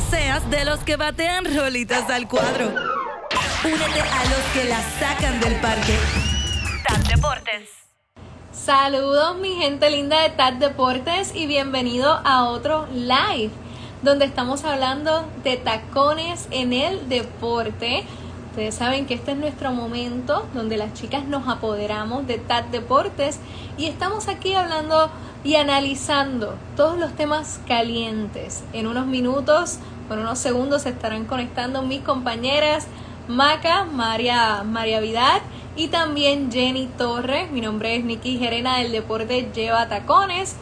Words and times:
seas 0.00 0.48
de 0.50 0.64
los 0.64 0.80
que 0.80 0.96
batean 0.96 1.44
rolitas 1.56 2.08
al 2.10 2.28
cuadro. 2.28 2.66
Únete 3.64 4.00
a 4.00 4.24
los 4.24 4.42
que 4.54 4.64
la 4.68 4.80
sacan 4.98 5.40
del 5.40 5.54
parque. 5.56 5.98
TAP 6.86 6.98
Deportes. 7.14 7.68
Saludos 8.52 9.36
mi 9.36 9.56
gente 9.56 9.90
linda 9.90 10.22
de 10.22 10.30
TAP 10.30 10.54
Deportes 10.54 11.32
y 11.34 11.46
bienvenido 11.46 12.20
a 12.24 12.44
otro 12.44 12.86
live 12.92 13.50
donde 14.02 14.24
estamos 14.24 14.64
hablando 14.64 15.28
de 15.44 15.56
tacones 15.56 16.48
en 16.50 16.72
el 16.72 17.08
deporte. 17.08 18.04
Ustedes 18.60 18.74
saben 18.74 19.06
que 19.06 19.14
este 19.14 19.32
es 19.32 19.38
nuestro 19.38 19.72
momento 19.72 20.46
donde 20.52 20.76
las 20.76 20.92
chicas 20.92 21.24
nos 21.24 21.48
apoderamos 21.48 22.26
de 22.26 22.36
TAT 22.36 22.66
Deportes 22.66 23.40
y 23.78 23.86
estamos 23.86 24.28
aquí 24.28 24.52
hablando 24.52 25.10
y 25.42 25.54
analizando 25.54 26.56
todos 26.76 26.98
los 26.98 27.16
temas 27.16 27.58
calientes. 27.66 28.62
En 28.74 28.86
unos 28.86 29.06
minutos, 29.06 29.78
por 30.08 30.18
unos 30.18 30.38
segundos, 30.38 30.82
se 30.82 30.90
estarán 30.90 31.24
conectando 31.24 31.80
mis 31.80 32.02
compañeras 32.02 32.86
Maca, 33.28 33.84
María, 33.84 34.62
María 34.62 35.00
Vidal 35.00 35.40
y 35.74 35.88
también 35.88 36.52
Jenny 36.52 36.86
Torres. 36.98 37.50
Mi 37.50 37.62
nombre 37.62 37.96
es 37.96 38.04
Nikki 38.04 38.36
Gerena 38.36 38.76
del 38.76 38.92
Deporte 38.92 39.48
Lleva 39.54 39.88
Tacones. 39.88 40.56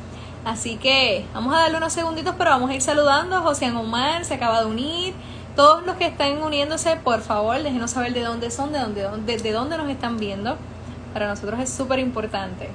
Así 0.45 0.77
que 0.77 1.27
vamos 1.34 1.53
a 1.53 1.62
darle 1.62 1.78
unos 1.78 1.92
segunditos, 1.92 2.37
pero 2.39 2.51
vamos 2.51 2.70
a 2.70 2.75
ir 2.77 2.80
saludando. 2.80 3.42
José 3.42 3.73
Omar 3.73 4.25
se 4.25 4.34
acaba 4.34 4.61
de 4.61 4.67
unir. 4.67 5.15
Todos 5.59 5.85
los 5.85 5.97
que 5.97 6.07
están 6.07 6.41
uniéndose, 6.41 6.95
por 7.03 7.21
favor, 7.21 7.61
déjenos 7.61 7.91
saber 7.91 8.12
de 8.12 8.23
dónde 8.23 8.48
son, 8.53 8.73
de 8.73 8.79
dónde, 8.79 9.39
de 9.39 9.51
dónde 9.51 9.77
nos 9.77 9.91
están 9.91 10.17
viendo. 10.17 10.57
Para 11.12 11.27
nosotros 11.27 11.59
es 11.59 11.69
súper 11.69 11.98
importante. 11.98 12.71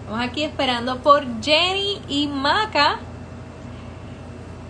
Estamos 0.00 0.20
aquí 0.20 0.42
esperando 0.42 0.98
por 1.04 1.22
Jenny 1.40 2.02
y 2.08 2.26
Maca. 2.26 2.98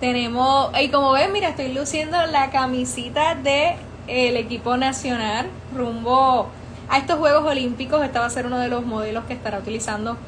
Tenemos, 0.00 0.70
y 0.82 0.90
como 0.90 1.12
ven, 1.12 1.32
mira, 1.32 1.48
estoy 1.48 1.72
luciendo 1.72 2.18
la 2.26 2.50
camisita 2.50 3.36
de 3.36 3.76
el 4.06 4.36
equipo 4.36 4.76
nacional 4.76 5.48
rumbo 5.74 6.48
a 6.90 6.98
estos 6.98 7.18
Juegos 7.18 7.46
Olímpicos. 7.46 8.04
Esta 8.04 8.20
va 8.20 8.26
a 8.26 8.30
ser 8.30 8.44
uno 8.44 8.58
de 8.58 8.68
los 8.68 8.84
modelos 8.84 9.24
que 9.24 9.32
estará 9.32 9.60
utilizando 9.60 10.18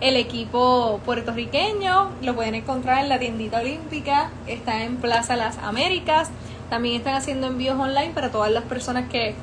el 0.00 0.16
equipo 0.16 1.00
puertorriqueño. 1.04 2.10
Lo 2.22 2.34
pueden 2.34 2.54
encontrar 2.54 3.02
en 3.02 3.08
la 3.08 3.18
tiendita 3.18 3.60
olímpica. 3.60 4.30
Está 4.46 4.84
en 4.84 4.96
Plaza 4.96 5.36
Las 5.36 5.58
Américas. 5.58 6.30
También 6.70 6.96
están 6.96 7.14
haciendo 7.14 7.46
envíos 7.46 7.78
online 7.78 8.10
para 8.14 8.30
todas 8.30 8.50
las 8.50 8.64
personas 8.64 9.08
que, 9.08 9.34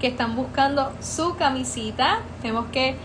que 0.00 0.08
están 0.08 0.36
buscando 0.36 0.92
su 1.00 1.36
camisita. 1.36 2.20
Tenemos 2.42 2.66
que 2.72 2.96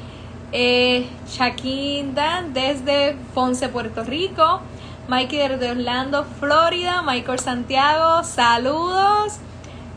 eh, 0.52 1.08
Shaquinda 1.28 2.44
desde 2.54 3.16
Ponce, 3.34 3.70
Puerto 3.70 4.04
Rico. 4.04 4.62
Mikey 5.08 5.38
desde 5.38 5.72
Orlando, 5.72 6.26
Florida. 6.40 7.02
Michael 7.04 7.40
Santiago, 7.40 8.24
saludos. 8.24 9.34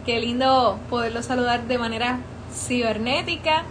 Qué 0.05 0.21
lindo 0.21 0.79
poderlo 0.91 1.23
saludar 1.23 1.67
de 1.67 1.79
manera 1.79 2.19
cibernética. 2.53 3.65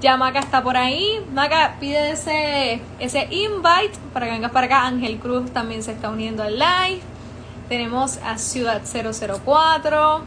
Ya 0.00 0.16
Maca 0.16 0.40
está 0.40 0.62
por 0.62 0.78
ahí. 0.78 1.22
Maca 1.32 1.76
pide 1.78 2.12
ese, 2.12 2.80
ese 2.98 3.28
invite 3.30 3.98
para 4.14 4.26
que 4.26 4.32
vengas 4.32 4.50
para 4.50 4.66
acá. 4.66 4.86
Ángel 4.86 5.18
Cruz 5.18 5.50
también 5.52 5.82
se 5.82 5.92
está 5.92 6.08
uniendo 6.08 6.42
al 6.42 6.58
live. 6.58 7.02
Tenemos 7.68 8.16
a 8.24 8.38
Ciudad 8.38 8.80
004. 8.82 10.24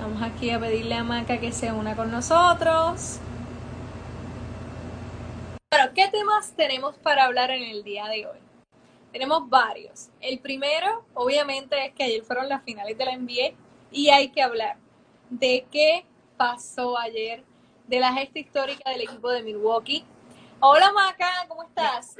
Vamos 0.00 0.22
aquí 0.22 0.50
a 0.50 0.60
pedirle 0.60 0.94
a 0.94 1.02
Maca 1.02 1.38
que 1.38 1.50
se 1.50 1.72
una 1.72 1.96
con 1.96 2.12
nosotros. 2.12 3.18
Bueno, 5.72 5.92
¿qué 5.92 6.08
temas 6.08 6.52
tenemos 6.56 6.96
para 6.98 7.24
hablar 7.24 7.50
en 7.50 7.64
el 7.64 7.82
día 7.82 8.06
de 8.06 8.26
hoy? 8.26 8.38
Tenemos 9.12 9.48
varios. 9.48 10.08
El 10.20 10.38
primero, 10.38 11.04
obviamente, 11.14 11.86
es 11.86 11.94
que 11.94 12.04
ayer 12.04 12.22
fueron 12.22 12.48
las 12.48 12.62
finales 12.62 12.96
de 12.96 13.04
la 13.04 13.16
NBA 13.16 13.54
y 13.90 14.10
hay 14.10 14.28
que 14.28 14.40
hablar 14.40 14.76
de 15.30 15.66
qué 15.70 16.04
pasó 16.40 16.96
ayer 16.96 17.44
de 17.86 18.00
la 18.00 18.14
gesta 18.14 18.38
histórica 18.38 18.88
del 18.88 19.02
equipo 19.02 19.28
de 19.28 19.42
Milwaukee. 19.42 20.06
Hola 20.60 20.90
Maca, 20.90 21.30
¿cómo 21.48 21.64
estás? 21.64 22.16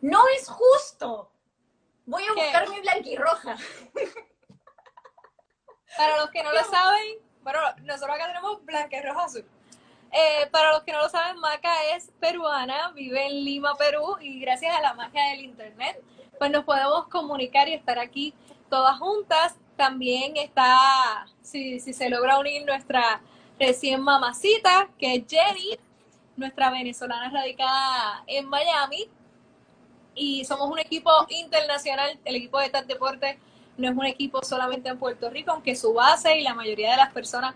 No 0.00 0.18
es 0.36 0.48
justo. 0.48 1.30
Voy 2.04 2.24
a 2.24 2.32
buscar 2.32 2.68
mi 2.68 2.80
blanquirroja. 2.80 3.56
Para 5.96 6.16
los 6.16 6.30
que 6.30 6.42
no 6.42 6.52
lo 6.52 6.64
saben, 6.64 7.18
bueno, 7.42 7.60
nosotros 7.84 8.16
acá 8.16 8.26
tenemos 8.26 8.64
blanca 8.64 8.96
y 8.96 9.02
roja 9.02 9.24
azul. 9.24 9.48
Eh, 10.10 10.48
para 10.50 10.72
los 10.72 10.82
que 10.82 10.90
no 10.90 11.02
lo 11.02 11.08
saben, 11.08 11.38
Maca 11.38 11.94
es 11.94 12.10
peruana, 12.18 12.90
vive 12.90 13.24
en 13.24 13.44
Lima, 13.44 13.76
Perú, 13.76 14.16
y 14.20 14.40
gracias 14.40 14.74
a 14.74 14.80
la 14.80 14.94
magia 14.94 15.28
del 15.28 15.42
internet, 15.42 16.02
pues 16.40 16.50
nos 16.50 16.64
podemos 16.64 17.06
comunicar 17.06 17.68
y 17.68 17.74
estar 17.74 18.00
aquí 18.00 18.34
todas 18.68 18.98
juntas. 18.98 19.54
También 19.76 20.36
está, 20.36 21.28
si, 21.40 21.78
si 21.78 21.92
se 21.92 22.10
logra 22.10 22.40
unir 22.40 22.66
nuestra 22.66 23.22
recién 23.60 24.00
mamacita, 24.00 24.88
que 24.98 25.16
es 25.16 25.24
Jenny, 25.28 25.78
nuestra 26.36 26.70
venezolana 26.70 27.30
radicada 27.30 28.24
en 28.26 28.48
Miami. 28.48 29.06
Y 30.14 30.44
somos 30.46 30.68
un 30.68 30.78
equipo 30.78 31.10
internacional, 31.28 32.18
el 32.24 32.36
equipo 32.36 32.58
de 32.58 32.70
TAT 32.70 32.86
Deporte 32.86 33.38
no 33.76 33.88
es 33.88 33.96
un 33.96 34.06
equipo 34.06 34.42
solamente 34.42 34.88
en 34.88 34.98
Puerto 34.98 35.30
Rico, 35.30 35.52
aunque 35.52 35.76
su 35.76 35.94
base 35.94 36.38
y 36.38 36.42
la 36.42 36.54
mayoría 36.54 36.90
de 36.90 36.96
las 36.96 37.12
personas 37.12 37.54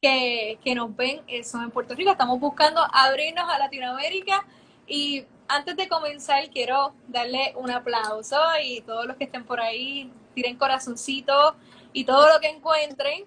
que, 0.00 0.58
que 0.64 0.74
nos 0.74 0.94
ven 0.96 1.22
eh, 1.28 1.44
son 1.44 1.62
en 1.62 1.70
Puerto 1.70 1.94
Rico. 1.94 2.10
Estamos 2.10 2.40
buscando 2.40 2.82
abrirnos 2.92 3.48
a 3.48 3.58
Latinoamérica 3.58 4.44
y 4.86 5.24
antes 5.48 5.76
de 5.76 5.88
comenzar 5.88 6.50
quiero 6.50 6.94
darle 7.08 7.54
un 7.56 7.70
aplauso 7.70 8.36
y 8.62 8.80
todos 8.82 9.06
los 9.06 9.16
que 9.16 9.24
estén 9.24 9.44
por 9.44 9.60
ahí 9.60 10.10
tiren 10.34 10.56
corazoncito 10.56 11.56
y 11.92 12.04
todo 12.04 12.28
lo 12.32 12.40
que 12.40 12.48
encuentren 12.48 13.26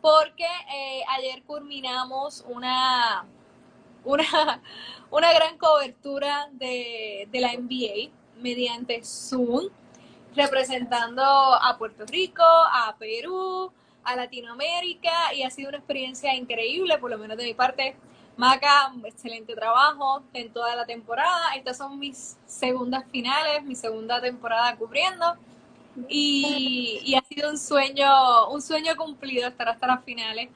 porque 0.00 0.46
eh, 0.72 1.02
ayer 1.08 1.42
culminamos 1.42 2.44
una, 2.48 3.26
una, 4.04 4.62
una 5.10 5.32
gran 5.32 5.58
cobertura 5.58 6.48
de, 6.52 7.28
de 7.30 7.40
la 7.40 7.52
NBA 7.52 8.10
mediante 8.40 9.02
Zoom, 9.04 9.68
representando 10.34 11.22
a 11.22 11.76
Puerto 11.78 12.06
Rico, 12.06 12.42
a 12.44 12.94
Perú, 12.98 13.72
a 14.04 14.16
Latinoamérica 14.16 15.34
y 15.34 15.42
ha 15.42 15.50
sido 15.50 15.68
una 15.68 15.78
experiencia 15.78 16.34
increíble, 16.34 16.98
por 16.98 17.10
lo 17.10 17.18
menos 17.18 17.36
de 17.36 17.44
mi 17.44 17.54
parte. 17.54 17.96
Maca, 18.36 18.92
excelente 19.04 19.54
trabajo 19.54 20.22
en 20.32 20.50
toda 20.50 20.74
la 20.74 20.86
temporada. 20.86 21.54
Estas 21.56 21.76
son 21.76 21.98
mis 21.98 22.38
segundas 22.46 23.04
finales, 23.10 23.62
mi 23.64 23.74
segunda 23.74 24.20
temporada 24.20 24.74
cubriendo. 24.76 25.36
Y, 26.08 27.14
ha 27.16 27.22
sido 27.26 27.50
un 27.50 27.58
sueño, 27.58 28.48
un 28.48 28.62
sueño 28.62 28.96
cumplido 28.96 29.48
estar 29.48 29.68
hasta 29.68 29.86
las 29.86 30.04
finales. 30.04 30.48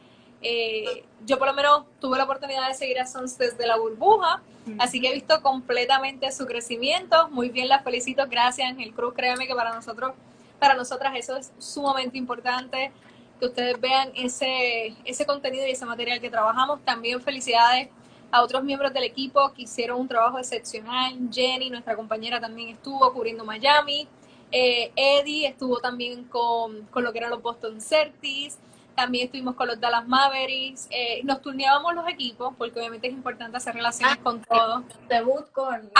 Eh, 0.42 1.04
yo 1.24 1.38
por 1.38 1.48
lo 1.48 1.54
menos 1.54 1.84
tuve 2.00 2.18
la 2.18 2.24
oportunidad 2.24 2.68
de 2.68 2.74
seguir 2.74 3.00
a 3.00 3.06
Sons 3.06 3.38
desde 3.38 3.66
la 3.66 3.78
burbuja, 3.78 4.42
así 4.78 5.00
que 5.00 5.08
he 5.08 5.14
visto 5.14 5.40
completamente 5.40 6.30
su 6.32 6.46
crecimiento. 6.46 7.28
Muy 7.30 7.48
bien, 7.48 7.68
la 7.68 7.82
felicito. 7.82 8.24
Gracias, 8.28 8.68
Ángel 8.68 8.92
Cruz. 8.92 9.14
Créeme 9.14 9.46
que 9.46 9.54
para 9.54 9.74
nosotros, 9.74 10.12
para 10.58 10.74
nosotras 10.74 11.14
eso 11.16 11.36
es 11.36 11.52
sumamente 11.58 12.18
importante 12.18 12.92
que 13.40 13.46
ustedes 13.46 13.80
vean 13.80 14.10
ese, 14.14 14.94
ese 15.04 15.26
contenido 15.26 15.66
y 15.66 15.70
ese 15.70 15.86
material 15.86 16.20
que 16.20 16.30
trabajamos. 16.30 16.84
También 16.84 17.20
felicidades 17.20 17.88
a 18.30 18.42
otros 18.42 18.64
miembros 18.64 18.92
del 18.92 19.04
equipo 19.04 19.52
que 19.52 19.62
hicieron 19.62 20.00
un 20.00 20.08
trabajo 20.08 20.38
excepcional. 20.38 21.14
Jenny, 21.30 21.70
nuestra 21.70 21.94
compañera, 21.94 22.40
también 22.40 22.70
estuvo 22.70 23.12
cubriendo 23.12 23.44
Miami. 23.44 24.08
Eh, 24.50 24.92
Eddie 24.94 25.46
estuvo 25.46 25.80
también 25.80 26.24
con, 26.24 26.88
lo 26.94 27.12
que 27.12 27.18
eran 27.18 27.30
los 27.30 27.42
Boston 27.42 27.80
Celtics, 27.80 28.58
también 28.94 29.26
estuvimos 29.26 29.56
con 29.56 29.66
los 29.66 29.80
Dallas 29.80 30.06
Mavericks, 30.06 30.86
eh, 30.90 31.20
nos 31.24 31.42
turneábamos 31.42 31.94
los 31.94 32.08
equipos, 32.08 32.54
porque 32.56 32.78
obviamente 32.78 33.08
es 33.08 33.12
importante 33.12 33.56
hacer 33.56 33.74
relaciones 33.74 34.16
ah, 34.18 34.22
con 34.22 34.40
todos. 34.42 34.84
Debut 35.08 35.50
con 35.50 35.90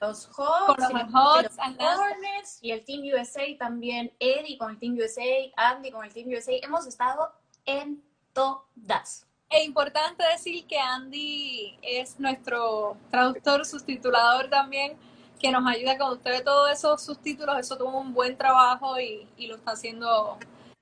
los 0.00 0.28
Hawks, 0.36 1.56
Hornets 1.78 2.58
y 2.60 2.72
el 2.72 2.84
Team 2.84 3.02
USA 3.14 3.44
también, 3.58 4.12
Eddie 4.18 4.58
con 4.58 4.72
el 4.72 4.78
Team 4.78 4.96
USA, 4.98 5.22
Andy 5.56 5.90
con 5.90 6.04
el 6.04 6.12
Team 6.12 6.28
USA, 6.28 6.52
hemos 6.62 6.86
estado 6.86 7.32
en 7.64 8.02
todas. 8.32 9.26
Es 9.50 9.64
importante 9.64 10.24
decir 10.24 10.66
que 10.66 10.78
Andy 10.78 11.78
es 11.82 12.18
nuestro 12.18 12.96
traductor, 13.10 13.64
sustitulador 13.64 14.50
también, 14.50 14.96
que 15.44 15.50
nos 15.50 15.66
ayuda 15.66 15.98
con 15.98 16.12
usted 16.12 16.42
todos 16.42 16.70
esos 16.70 17.02
subtítulos. 17.02 17.58
Eso 17.58 17.76
tuvo 17.76 17.98
un 17.98 18.14
buen 18.14 18.34
trabajo 18.38 18.98
y, 18.98 19.28
lo 19.46 19.56
está 19.56 19.72
haciendo 19.72 20.38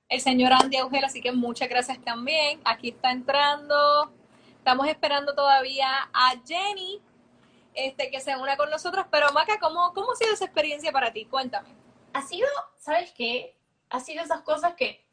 el 0.07 0.21
señor 0.21 0.53
Andy 0.53 0.77
Augel, 0.77 1.03
así 1.03 1.19
que 1.19 1.33
muchas 1.33 1.67
gracias 1.67 1.99
también. 2.01 2.61
Aquí 2.63 2.89
está 2.89 3.11
entrando. 3.11 4.13
Estamos 4.57 4.87
esperando 4.87 5.35
todavía 5.35 5.89
a 6.13 6.35
Jenny 6.47 7.01
este, 7.73 8.09
que 8.09 8.21
se 8.21 8.37
una 8.37 8.55
con 8.55 8.69
nosotros. 8.69 9.05
Pero 9.11 9.33
Maca, 9.33 9.59
¿cómo, 9.59 9.91
¿cómo 9.93 10.13
ha 10.13 10.15
sido 10.15 10.31
esa 10.31 10.45
experiencia 10.45 10.93
para 10.93 11.11
ti? 11.11 11.25
Cuéntame. 11.25 11.67
Ha 12.13 12.21
sido, 12.21 12.47
¿sabes 12.79 13.11
qué? 13.11 13.57
Ha 13.89 13.99
sido 13.99 14.23
esas 14.23 14.43
cosas 14.43 14.75
que 14.75 15.03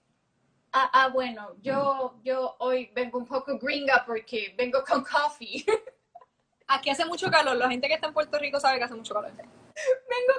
Ah, 0.72 0.88
ah, 0.92 1.08
bueno, 1.08 1.56
yo, 1.60 2.14
yo 2.22 2.54
hoy 2.60 2.92
vengo 2.94 3.18
un 3.18 3.26
poco 3.26 3.58
gringa 3.58 4.04
porque 4.06 4.54
vengo 4.56 4.84
con 4.84 5.02
coffee. 5.02 5.66
Aquí 6.72 6.88
hace 6.88 7.04
mucho 7.04 7.28
calor. 7.30 7.56
La 7.56 7.68
gente 7.68 7.88
que 7.88 7.94
está 7.94 8.06
en 8.06 8.14
Puerto 8.14 8.38
Rico 8.38 8.60
sabe 8.60 8.78
que 8.78 8.84
hace 8.84 8.94
mucho 8.94 9.12
calor. 9.12 9.32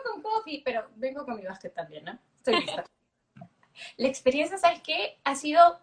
con 0.04 0.22
coffee, 0.22 0.62
pero 0.64 0.88
vengo 0.96 1.26
con 1.26 1.36
mi 1.36 1.44
básquet 1.44 1.74
también, 1.74 2.06
¿no? 2.06 2.18
Estoy 2.38 2.62
lista. 2.62 2.86
La 3.98 4.08
experiencia, 4.08 4.58
¿sabes 4.58 4.82
qué? 4.82 5.20
Ha 5.26 5.36
sido 5.36 5.80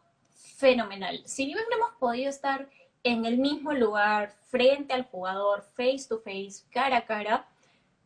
fenomenal. 0.56 1.20
Si 1.26 1.44
bien 1.44 1.58
no 1.70 1.76
hemos 1.76 1.98
podido 1.98 2.30
estar 2.30 2.68
en 3.02 3.26
el 3.26 3.36
mismo 3.36 3.74
lugar, 3.74 4.32
frente 4.48 4.94
al 4.94 5.04
jugador, 5.04 5.62
face 5.76 6.06
to 6.08 6.18
face, 6.18 6.64
cara 6.70 6.98
a 6.98 7.04
cara, 7.04 7.46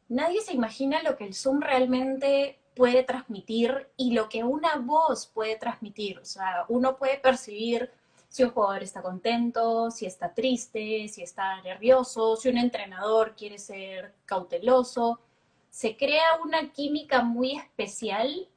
nadie 0.08 0.40
se 0.40 0.52
imagina 0.52 1.00
lo 1.02 1.16
que 1.16 1.24
el 1.24 1.34
Zoom 1.34 1.60
realmente 1.60 2.58
puede 2.74 3.04
transmitir 3.04 3.88
y 3.96 4.14
lo 4.14 4.28
que 4.28 4.42
una 4.42 4.76
voz 4.76 5.26
puede 5.26 5.56
transmitir. 5.56 6.18
O 6.18 6.24
sea, 6.24 6.64
uno 6.68 6.96
puede 6.96 7.18
percibir 7.18 7.92
si 8.32 8.42
un 8.42 8.50
jugador 8.50 8.82
está 8.82 9.02
contento, 9.02 9.90
si 9.90 10.06
está 10.06 10.32
triste, 10.32 11.06
si 11.08 11.22
está 11.22 11.60
nervioso, 11.60 12.34
si 12.34 12.48
un 12.48 12.56
entrenador 12.56 13.36
quiere 13.36 13.58
ser 13.58 14.14
cauteloso. 14.24 15.20
Se 15.68 15.98
crea 15.98 16.40
una 16.42 16.72
química 16.72 17.20
muy 17.20 17.52
especial 17.56 18.48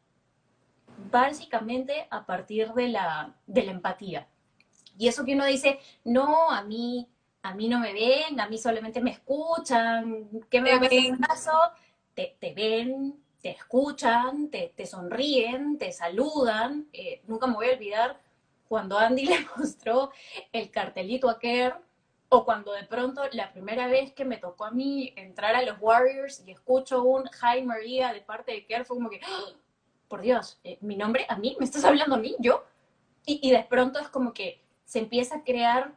básicamente 1.11 2.07
a 2.09 2.25
partir 2.25 2.71
de 2.71 2.87
la, 2.87 3.35
de 3.47 3.63
la 3.63 3.71
empatía. 3.73 4.29
Y 4.97 5.09
eso 5.09 5.25
que 5.25 5.33
uno 5.33 5.43
dice, 5.43 5.77
no, 6.05 6.49
a 6.49 6.63
mí, 6.63 7.09
a 7.41 7.53
mí 7.53 7.67
no 7.67 7.81
me 7.81 7.91
ven, 7.91 8.39
a 8.39 8.47
mí 8.47 8.57
solamente 8.57 9.01
me 9.01 9.11
escuchan, 9.11 10.29
¿qué 10.49 10.61
me 10.61 10.79
ven 10.79 11.17
caso? 11.17 11.51
Te, 12.13 12.37
te, 12.39 12.53
ven, 12.53 13.21
te 13.41 13.49
escuchan, 13.49 14.49
te, 14.49 14.71
te 14.73 14.85
sonríen, 14.85 15.77
te 15.77 15.91
saludan. 15.91 16.87
Eh, 16.93 17.23
nunca 17.27 17.45
me 17.45 17.55
voy 17.55 17.67
a 17.67 17.73
olvidar 17.73 18.24
cuando 18.67 18.97
Andy 18.97 19.25
le 19.27 19.47
mostró 19.57 20.11
el 20.51 20.69
cartelito 20.71 21.29
a 21.29 21.39
Kerr, 21.39 21.79
o 22.29 22.43
cuando 22.43 22.73
de 22.73 22.83
pronto 22.83 23.21
la 23.33 23.51
primera 23.53 23.87
vez 23.87 24.11
que 24.13 24.25
me 24.25 24.37
tocó 24.37 24.65
a 24.65 24.71
mí 24.71 25.13
entrar 25.15 25.55
a 25.55 25.61
los 25.61 25.77
Warriors 25.79 26.43
y 26.45 26.51
escucho 26.51 27.03
un 27.03 27.23
Hi 27.41 27.61
María 27.61 28.13
de 28.13 28.21
parte 28.21 28.51
de 28.51 28.65
Kerr, 28.65 28.85
fue 28.85 28.97
como 28.97 29.09
que, 29.09 29.21
¡Ah! 29.23 29.53
por 30.07 30.21
Dios, 30.21 30.59
eh, 30.63 30.77
mi 30.81 30.95
nombre 30.95 31.25
a 31.29 31.37
mí, 31.37 31.55
me 31.59 31.65
estás 31.65 31.85
hablando 31.85 32.15
a 32.15 32.19
mí, 32.19 32.35
yo. 32.39 32.65
Y, 33.25 33.39
y 33.47 33.51
de 33.51 33.63
pronto 33.63 33.99
es 33.99 34.07
como 34.09 34.33
que 34.33 34.61
se 34.85 34.99
empieza 34.99 35.37
a 35.37 35.43
crear 35.43 35.93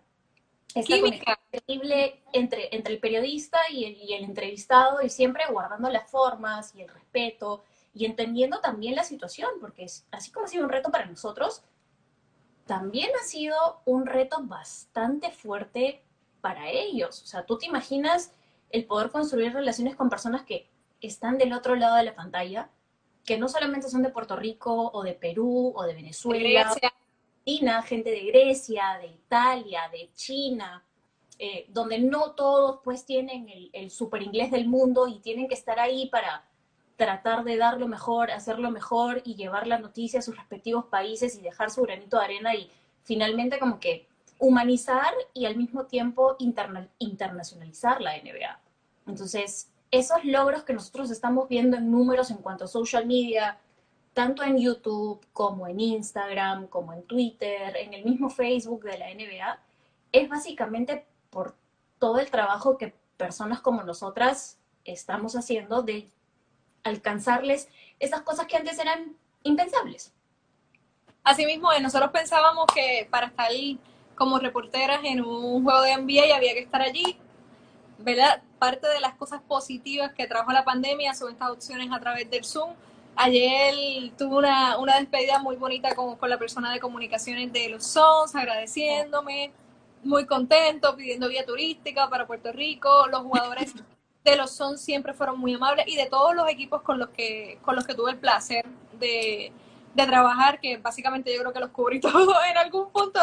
esta 0.74 1.00
conexión 1.00 1.36
increíble 1.52 2.22
entre, 2.32 2.74
entre 2.74 2.94
el 2.94 3.00
periodista 3.00 3.58
y 3.70 3.84
el, 3.84 3.96
y 3.96 4.12
el 4.14 4.24
entrevistado 4.24 5.02
y 5.02 5.08
siempre 5.08 5.44
guardando 5.50 5.88
las 5.88 6.10
formas 6.10 6.74
y 6.74 6.82
el 6.82 6.88
respeto 6.88 7.64
y 7.94 8.04
entendiendo 8.04 8.60
también 8.60 8.94
la 8.94 9.02
situación, 9.02 9.50
porque 9.60 9.84
es, 9.84 10.06
así 10.10 10.30
como 10.30 10.46
ha 10.46 10.48
sido 10.48 10.64
un 10.64 10.70
reto 10.70 10.90
para 10.90 11.06
nosotros, 11.06 11.64
también 12.68 13.08
ha 13.18 13.24
sido 13.24 13.56
un 13.86 14.04
reto 14.04 14.42
bastante 14.42 15.30
fuerte 15.30 16.02
para 16.42 16.70
ellos. 16.70 17.22
O 17.22 17.26
sea, 17.26 17.46
tú 17.46 17.56
te 17.56 17.66
imaginas 17.66 18.32
el 18.70 18.84
poder 18.84 19.10
construir 19.10 19.54
relaciones 19.54 19.96
con 19.96 20.10
personas 20.10 20.42
que 20.42 20.68
están 21.00 21.38
del 21.38 21.54
otro 21.54 21.76
lado 21.76 21.96
de 21.96 22.04
la 22.04 22.14
pantalla, 22.14 22.70
que 23.24 23.38
no 23.38 23.48
solamente 23.48 23.88
son 23.88 24.02
de 24.02 24.10
Puerto 24.10 24.36
Rico 24.36 24.90
o 24.92 25.02
de 25.02 25.14
Perú 25.14 25.72
o 25.74 25.82
de 25.84 25.94
Venezuela, 25.94 26.70
Argentina, 26.70 27.82
gente 27.82 28.10
de 28.10 28.24
Grecia, 28.26 28.98
de 29.00 29.06
Italia, 29.06 29.88
de 29.90 30.10
China, 30.12 30.84
eh, 31.38 31.64
donde 31.70 31.98
no 31.98 32.32
todos 32.32 32.80
pues 32.84 33.06
tienen 33.06 33.48
el, 33.48 33.70
el 33.72 33.90
super 33.90 34.20
inglés 34.22 34.50
del 34.50 34.68
mundo 34.68 35.08
y 35.08 35.20
tienen 35.20 35.48
que 35.48 35.54
estar 35.54 35.78
ahí 35.78 36.10
para 36.10 36.47
tratar 36.98 37.44
de 37.44 37.56
dar 37.56 37.78
lo 37.78 37.86
mejor, 37.86 38.32
hacerlo 38.32 38.72
mejor 38.72 39.22
y 39.24 39.36
llevar 39.36 39.68
la 39.68 39.78
noticia 39.78 40.18
a 40.18 40.22
sus 40.22 40.36
respectivos 40.36 40.86
países 40.86 41.36
y 41.36 41.40
dejar 41.40 41.70
su 41.70 41.82
granito 41.82 42.18
de 42.18 42.24
arena 42.24 42.54
y 42.56 42.68
finalmente 43.04 43.60
como 43.60 43.78
que 43.78 44.08
humanizar 44.40 45.14
y 45.32 45.46
al 45.46 45.56
mismo 45.56 45.86
tiempo 45.86 46.34
interna 46.40 46.88
internacionalizar 46.98 48.00
la 48.00 48.16
NBA. 48.18 48.60
Entonces, 49.06 49.70
esos 49.92 50.24
logros 50.24 50.64
que 50.64 50.72
nosotros 50.72 51.10
estamos 51.12 51.48
viendo 51.48 51.76
en 51.76 51.88
números 51.90 52.32
en 52.32 52.38
cuanto 52.38 52.64
a 52.64 52.68
social 52.68 53.06
media, 53.06 53.58
tanto 54.12 54.42
en 54.42 54.58
YouTube 54.58 55.24
como 55.32 55.68
en 55.68 55.78
Instagram, 55.78 56.66
como 56.66 56.92
en 56.92 57.04
Twitter, 57.04 57.76
en 57.76 57.94
el 57.94 58.04
mismo 58.04 58.28
Facebook 58.28 58.82
de 58.82 58.98
la 58.98 59.14
NBA, 59.14 59.60
es 60.10 60.28
básicamente 60.28 61.06
por 61.30 61.54
todo 62.00 62.18
el 62.18 62.28
trabajo 62.28 62.76
que 62.76 62.92
personas 63.16 63.60
como 63.60 63.84
nosotras 63.84 64.58
estamos 64.84 65.36
haciendo 65.36 65.82
de 65.82 66.08
alcanzarles 66.84 67.68
esas 67.98 68.22
cosas 68.22 68.46
que 68.46 68.56
antes 68.56 68.78
eran 68.78 69.16
impensables. 69.42 70.12
Asimismo, 71.24 71.72
eh, 71.72 71.80
nosotros 71.80 72.10
pensábamos 72.10 72.66
que 72.74 73.06
para 73.10 73.26
estar 73.26 73.50
como 74.14 74.38
reporteras 74.38 75.00
en 75.04 75.20
un 75.20 75.62
juego 75.62 75.82
de 75.82 75.96
NBA 75.96 76.34
había 76.34 76.54
que 76.54 76.60
estar 76.60 76.82
allí, 76.82 77.18
¿verdad? 77.98 78.42
Parte 78.58 78.88
de 78.88 79.00
las 79.00 79.14
cosas 79.14 79.40
positivas 79.42 80.12
que 80.12 80.26
trajo 80.26 80.50
la 80.52 80.64
pandemia 80.64 81.14
son 81.14 81.32
estas 81.32 81.50
opciones 81.50 81.90
a 81.92 82.00
través 82.00 82.30
del 82.30 82.44
Zoom. 82.44 82.70
Ayer 83.14 84.12
tuve 84.16 84.36
una, 84.36 84.78
una 84.78 84.98
despedida 84.98 85.38
muy 85.38 85.56
bonita 85.56 85.94
con, 85.94 86.16
con, 86.16 86.30
la 86.30 86.38
persona 86.38 86.72
de 86.72 86.80
comunicaciones 86.80 87.52
de 87.52 87.68
los 87.68 87.84
Sons, 87.84 88.34
agradeciéndome, 88.34 89.52
muy 90.04 90.26
contento, 90.26 90.94
pidiendo 90.96 91.28
vía 91.28 91.44
turística 91.44 92.08
para 92.08 92.26
Puerto 92.26 92.52
Rico. 92.52 93.06
Los 93.08 93.22
jugadores 93.22 93.74
de 94.30 94.36
los 94.36 94.50
Sons 94.50 94.80
siempre 94.80 95.14
fueron 95.14 95.38
muy 95.38 95.54
amables 95.54 95.86
y 95.88 95.96
de 95.96 96.06
todos 96.06 96.34
los 96.34 96.48
equipos 96.48 96.82
con 96.82 96.98
los 96.98 97.08
que, 97.10 97.58
con 97.62 97.76
los 97.76 97.86
que 97.86 97.94
tuve 97.94 98.12
el 98.12 98.18
placer 98.18 98.64
de, 98.98 99.52
de 99.94 100.06
trabajar, 100.06 100.60
que 100.60 100.76
básicamente 100.78 101.32
yo 101.34 101.40
creo 101.40 101.52
que 101.52 101.60
los 101.60 101.70
cubrí 101.70 102.00
todos 102.00 102.36
en 102.50 102.56
algún 102.56 102.90
punto. 102.90 103.20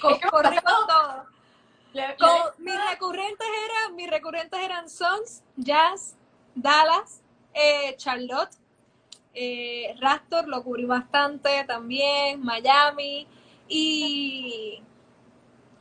Corrimos 0.00 0.62
todo. 0.86 1.24
mis 2.58 2.90
recurrentes 2.90 3.46
eran, 3.64 3.96
mis 3.96 4.10
recurrentes 4.10 4.60
eran 4.60 4.88
Sons, 4.88 5.42
Jazz, 5.56 6.16
Dallas, 6.54 7.22
eh, 7.54 7.94
Charlotte, 7.96 8.54
eh, 9.34 9.94
Raptor 10.00 10.48
lo 10.48 10.62
cubrí 10.62 10.84
bastante 10.84 11.64
también, 11.64 12.42
Miami 12.42 13.26
y 13.68 14.82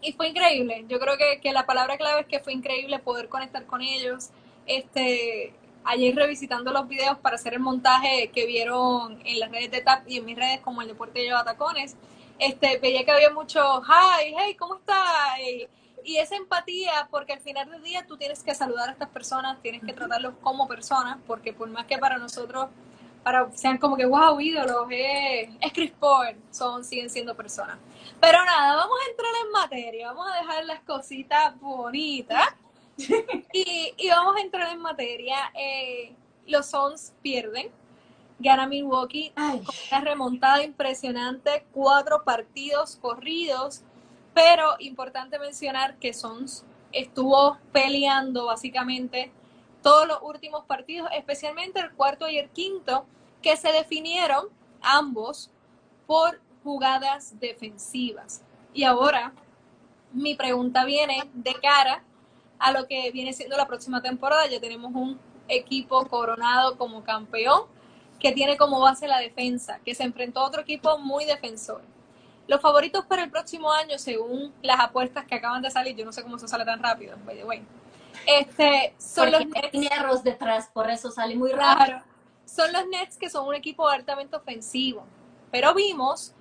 y 0.02 0.14
fue 0.14 0.30
increíble. 0.30 0.86
Yo 0.88 1.00
creo 1.00 1.18
que, 1.18 1.40
que, 1.42 1.52
la 1.52 1.66
palabra 1.66 1.98
clave 1.98 2.22
es 2.22 2.28
que 2.28 2.40
fue 2.40 2.54
increíble 2.54 3.00
poder 3.00 3.28
conectar 3.30 3.66
con 3.66 3.82
ellos. 3.82 4.30
Este, 4.70 5.52
ayer 5.84 6.16
revisitando 6.16 6.72
los 6.72 6.88
videos 6.88 7.18
para 7.18 7.38
hacer 7.38 7.56
el 7.56 7.60
montaje 7.60 8.30
que 8.32 8.46
vieron 8.46 9.20
en 9.26 9.40
las 9.40 9.50
redes 9.50 9.72
de 9.72 9.82
TAP 9.82 10.08
y 10.08 10.18
en 10.18 10.26
mis 10.26 10.38
redes 10.38 10.60
como 10.60 10.84
el 10.84 10.88
Deporte 10.88 11.24
Lleva 11.24 11.44
Tacones, 11.44 11.96
este, 12.38 12.78
veía 12.78 13.04
que 13.04 13.12
había 13.12 13.32
mucho, 13.32 13.82
hi, 13.82 14.36
hey, 14.38 14.56
¿cómo 14.60 14.76
estás? 14.76 15.40
Y, 16.06 16.18
esa 16.18 16.36
empatía, 16.36 17.08
porque 17.12 17.34
al 17.34 17.40
final 17.40 17.70
del 17.70 17.84
día 17.84 18.06
tú 18.08 18.18
tienes 18.18 18.44
que 18.44 18.56
saludar 18.56 18.90
a 18.90 18.92
estas 18.94 19.10
personas, 19.10 19.62
tienes 19.62 19.82
que 19.84 19.94
tratarlos 19.94 20.34
como 20.42 20.68
personas, 20.68 21.18
porque 21.28 21.54
por 21.54 21.70
más 21.70 21.86
que 21.86 21.98
para 21.98 22.18
nosotros 22.18 22.68
para 23.24 23.52
sean 23.52 23.78
como 23.78 23.96
que 23.96 24.06
wow, 24.06 24.40
ídolos, 24.40 24.88
es, 24.92 25.50
es 25.62 25.74
Chris 25.74 25.92
Paul, 26.00 26.36
son, 26.52 26.84
siguen 26.84 27.10
siendo 27.10 27.36
personas. 27.36 27.78
Pero 28.20 28.44
nada, 28.46 28.76
vamos 28.76 28.98
a 29.06 29.10
entrar 29.10 29.32
en 29.46 29.52
materia, 29.52 30.08
vamos 30.12 30.32
a 30.32 30.42
dejar 30.42 30.66
las 30.66 30.82
cositas 30.82 31.60
bonitas 31.60 32.56
y, 33.54 33.94
y 33.98 34.10
vamos 34.10 34.36
a 34.36 34.42
entrar 34.42 34.72
en 34.72 34.82
materia. 34.82 35.52
Eh, 35.56 36.14
los 36.48 36.68
Suns 36.68 37.14
pierden, 37.22 37.70
gana 38.40 38.68
Milwaukee 38.68 39.32
Ay. 39.36 39.60
con 39.64 39.76
una 39.92 40.02
remontada 40.02 40.64
impresionante, 40.64 41.66
cuatro 41.72 42.24
partidos 42.24 42.96
corridos, 42.96 43.84
pero 44.34 44.76
importante 44.80 45.38
mencionar 45.40 45.98
que 45.98 46.14
Suns 46.14 46.64
estuvo 46.92 47.58
peleando 47.72 48.46
básicamente 48.46 49.32
todos 49.84 50.08
los 50.08 50.20
últimos 50.22 50.66
partidos, 50.66 51.10
especialmente 51.16 51.80
el 51.80 51.92
cuarto 51.92 52.30
y 52.30 52.38
el 52.38 52.50
quinto, 52.50 53.06
que 53.42 53.56
se 53.56 53.72
definieron 53.72 54.48
ambos 54.82 55.50
por 56.08 56.42
jugadas 56.64 57.40
defensivas. 57.40 58.42
Y 58.74 58.84
ahora 58.84 59.34
mi 60.12 60.36
pregunta 60.36 60.84
viene 60.86 61.30
de 61.34 61.54
cara 61.56 62.04
a 62.60 62.72
lo 62.72 62.88
que 62.88 63.12
viene 63.12 63.34
siendo 63.34 63.58
la 63.58 63.68
próxima 63.68 64.02
temporada. 64.02 64.48
Ya 64.48 64.60
tenemos 64.60 64.92
un 64.94 65.20
equipo 65.48 66.06
coronado 66.08 66.78
como 66.78 67.04
campeón 67.04 67.64
que 68.20 68.34
tiene 68.34 68.58
como 68.58 68.82
base 68.82 69.08
la 69.08 69.20
defensa, 69.20 69.80
que 69.84 69.96
se 69.96 70.04
enfrentó 70.04 70.42
a 70.42 70.48
otro 70.48 70.62
equipo 70.62 70.98
muy 71.00 71.26
defensor. 71.26 71.82
Los 72.48 72.62
favoritos 72.62 73.06
para 73.06 73.24
el 73.24 73.30
próximo 73.32 73.72
año, 73.72 73.98
según 73.98 74.54
las 74.62 74.80
apuestas 74.80 75.26
que 75.26 75.36
acaban 75.36 75.62
de 75.62 75.72
salir, 75.72 75.96
yo 75.96 76.04
no 76.04 76.12
sé 76.12 76.24
cómo 76.24 76.38
se 76.38 76.48
sale 76.48 76.66
tan 76.66 76.82
rápido, 76.82 77.16
by 77.26 77.38
the 77.38 77.46
way. 77.46 77.64
Este, 78.26 78.94
son 78.98 79.32
Porque 79.32 79.46
los 79.72 79.74
Nets. 79.74 80.24
detrás, 80.24 80.68
por 80.74 80.90
eso 80.90 81.12
sale 81.12 81.36
muy. 81.36 81.52
Claro, 81.52 82.02
son 82.46 82.74
los 82.74 82.88
Nets 82.88 83.18
que 83.18 83.30
son 83.30 83.48
un 83.48 83.56
equipo 83.56 83.88
altamente 83.88 84.36
ofensivo. 84.36 85.06
Pero 85.52 85.74
vimos 85.74 86.34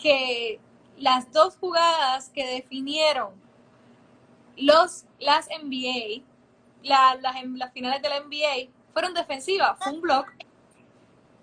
que 0.00 0.60
las 0.96 1.30
dos 1.32 1.56
jugadas 1.56 2.30
que 2.30 2.46
definieron 2.46 3.30
los, 4.58 5.04
las 5.18 5.48
NBA, 5.48 6.22
la, 6.82 7.16
las, 7.20 7.34
las 7.44 7.72
finales 7.72 8.02
de 8.02 8.08
la 8.08 8.20
NBA, 8.20 8.70
fueron 8.92 9.14
defensivas. 9.14 9.78
Fue 9.78 9.92
un 9.92 10.00
block, 10.00 10.26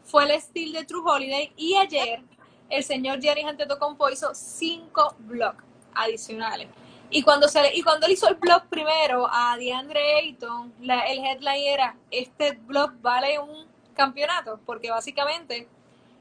fue 0.03 0.23
el 0.25 0.41
steal 0.41 0.73
de 0.73 0.85
True 0.85 1.03
Holiday 1.05 1.53
y 1.55 1.75
ayer 1.75 2.23
el 2.69 2.83
señor 2.83 3.19
Giannis 3.19 3.45
Antetokounmpo 3.45 4.09
hizo 4.09 4.33
cinco 4.33 5.15
blocks 5.19 5.63
adicionales. 5.93 6.67
Y 7.09 7.21
cuando, 7.21 7.47
se, 7.47 7.73
y 7.75 7.81
cuando 7.83 8.07
él 8.07 8.13
hizo 8.13 8.27
el 8.27 8.35
blog 8.35 8.67
primero 8.67 9.27
a 9.31 9.55
DeAndre 9.57 10.15
Ayton, 10.15 10.73
la, 10.81 11.01
el 11.01 11.19
headline 11.19 11.67
era, 11.67 11.97
este 12.11 12.53
blog 12.53 12.93
vale 13.01 13.39
un 13.39 13.67
campeonato, 13.93 14.59
porque 14.65 14.89
básicamente 14.89 15.69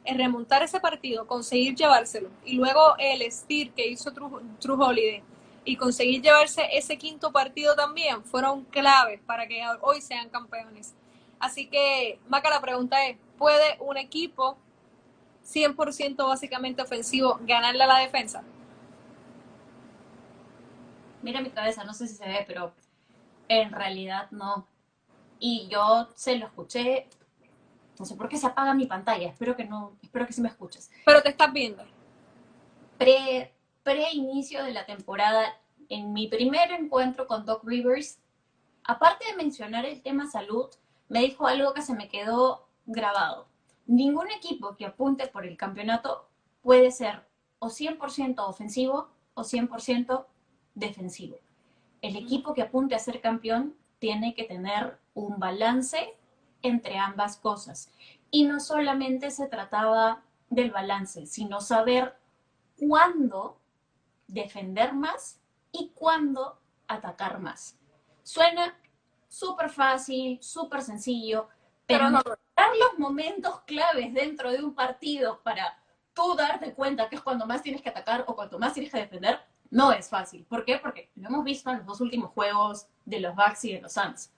es 0.05 0.17
remontar 0.17 0.63
ese 0.63 0.81
partido, 0.81 1.27
conseguir 1.27 1.75
llevárselo, 1.75 2.29
y 2.45 2.57
luego 2.57 2.95
el 2.99 3.31
Steer 3.33 3.71
que 3.73 3.89
hizo 3.89 4.13
True, 4.13 4.43
True 4.61 4.77
Holiday, 4.79 5.23
y 5.65 5.77
conseguir 5.77 6.23
llevarse 6.23 6.69
ese 6.73 6.99
quinto 6.99 7.33
partido 7.33 7.75
también, 7.75 8.23
fueron 8.25 8.65
claves 8.65 9.21
para 9.27 9.47
que 9.47 9.63
hoy 9.81 10.01
sean 10.01 10.29
campeones. 10.29 10.95
Así 11.39 11.69
que, 11.69 12.19
Maca, 12.29 12.51
la 12.51 12.61
pregunta 12.61 13.07
es, 13.07 13.17
¿puede 13.39 13.77
un 13.81 13.97
equipo 13.97 14.59
100% 15.45 16.27
básicamente 16.27 16.83
ofensivo 16.83 17.39
ganarle 17.43 17.85
a 17.85 17.87
la 17.87 17.99
defensa? 17.99 18.43
Mira 21.23 21.41
mi 21.41 21.51
cabeza, 21.51 21.85
no 21.85 21.95
sé 21.95 22.07
si 22.07 22.15
se 22.15 22.27
ve, 22.27 22.45
pero 22.47 22.75
en 23.49 23.73
realidad 23.73 24.31
no. 24.31 24.67
Y 25.39 25.69
yo 25.71 26.09
se 26.15 26.37
lo 26.37 26.47
escuché, 26.47 27.09
no 27.99 28.05
sé 28.05 28.15
por 28.17 28.29
qué 28.29 28.37
se 28.37 28.47
apaga 28.47 28.75
mi 28.75 28.87
pantalla, 28.87 29.29
espero 29.29 29.57
que 29.57 29.65
no, 29.65 29.97
espero 30.03 30.27
que 30.27 30.33
sí 30.33 30.41
me 30.41 30.49
escuches. 30.49 30.91
Pero 31.05 31.23
te 31.23 31.31
estás 31.31 31.53
viendo. 31.53 31.85
Pre, 32.99 33.54
pre-inicio 33.85 34.65
de 34.65 34.73
la 34.73 34.87
temporada, 34.87 35.61
en 35.89 36.13
mi 36.13 36.27
primer 36.27 36.73
encuentro 36.73 37.27
con 37.27 37.45
Doc 37.45 37.63
Rivers, 37.65 38.19
aparte 38.83 39.27
de 39.27 39.37
mencionar 39.37 39.85
el 39.85 40.03
tema 40.03 40.27
salud, 40.27 40.71
me 41.09 41.21
dijo 41.21 41.47
algo 41.47 41.75
que 41.75 41.83
se 41.83 41.95
me 41.95 42.09
quedó 42.09 42.67
grabado. 42.87 43.47
Ningún 43.87 44.31
equipo 44.31 44.77
que 44.77 44.87
apunte 44.87 45.27
por 45.27 45.47
el 45.47 45.57
campeonato 45.57 46.29
puede 46.63 46.91
ser 46.91 47.27
o 47.59 47.69
100% 47.69 48.41
ofensivo 48.49 49.11
o 49.35 49.43
100% 49.43 50.25
defensivo. 50.75 51.37
El 52.01 52.17
equipo 52.17 52.55
que 52.55 52.63
apunte 52.63 52.95
a 52.95 52.99
ser 52.99 53.21
campeón 53.21 53.77
tiene 53.99 54.35
que 54.35 54.45
tener 54.45 54.99
un 55.13 55.39
balance 55.39 56.17
entre 56.63 56.97
ambas 56.99 57.37
cosas. 57.37 57.91
Y 58.31 58.45
no 58.45 58.61
solamente 58.61 59.31
se 59.31 59.47
trataba 59.47 60.23
del 60.49 60.71
balance, 60.71 61.27
sino 61.27 61.61
saber 61.61 62.17
cuándo 62.79 63.59
defender 64.35 64.93
más 64.93 65.41
y 65.73 65.91
cuándo 65.95 66.59
atacar 66.89 67.41
más. 67.41 67.79
Suena 68.23 68.79
súper 69.29 69.71
fácil, 69.71 70.43
súper 70.43 70.83
sencillo, 70.83 71.49
pero, 71.87 72.11
no 72.11 72.23
los 72.25 72.99
momentos 72.99 73.61
claves 73.61 74.13
dentro 74.13 74.51
de 74.51 74.63
un 74.63 74.75
partido 74.75 75.41
para 75.43 75.79
tú 76.13 76.35
darte 76.35 76.75
cuenta 76.75 77.09
que 77.09 77.17
es 77.17 77.23
cuando 77.23 77.47
más 77.47 77.63
tienes 77.63 77.83
que 77.83 77.91
atacar 77.91 78.25
o 78.27 78.35
cuando 78.35 78.59
más 78.59 78.73
tienes 78.73 78.91
que 78.93 78.99
defender, 78.99 79.41
no 79.71 79.93
es 79.93 80.09
fácil. 80.09 80.45
¿Por 80.45 80.65
qué? 80.65 80.79
Porque 80.79 81.11
lo 81.17 81.29
hemos 81.29 81.45
visto 81.45 81.71
en 81.71 81.79
los 81.79 81.87
dos 81.87 82.01
últimos 82.01 82.31
juegos 82.31 82.87
de 83.05 83.21
los 83.21 83.35
Bucks 83.35 83.65
y 83.65 83.75
de 83.75 83.81
los 83.81 83.93
Suns. 83.93 84.33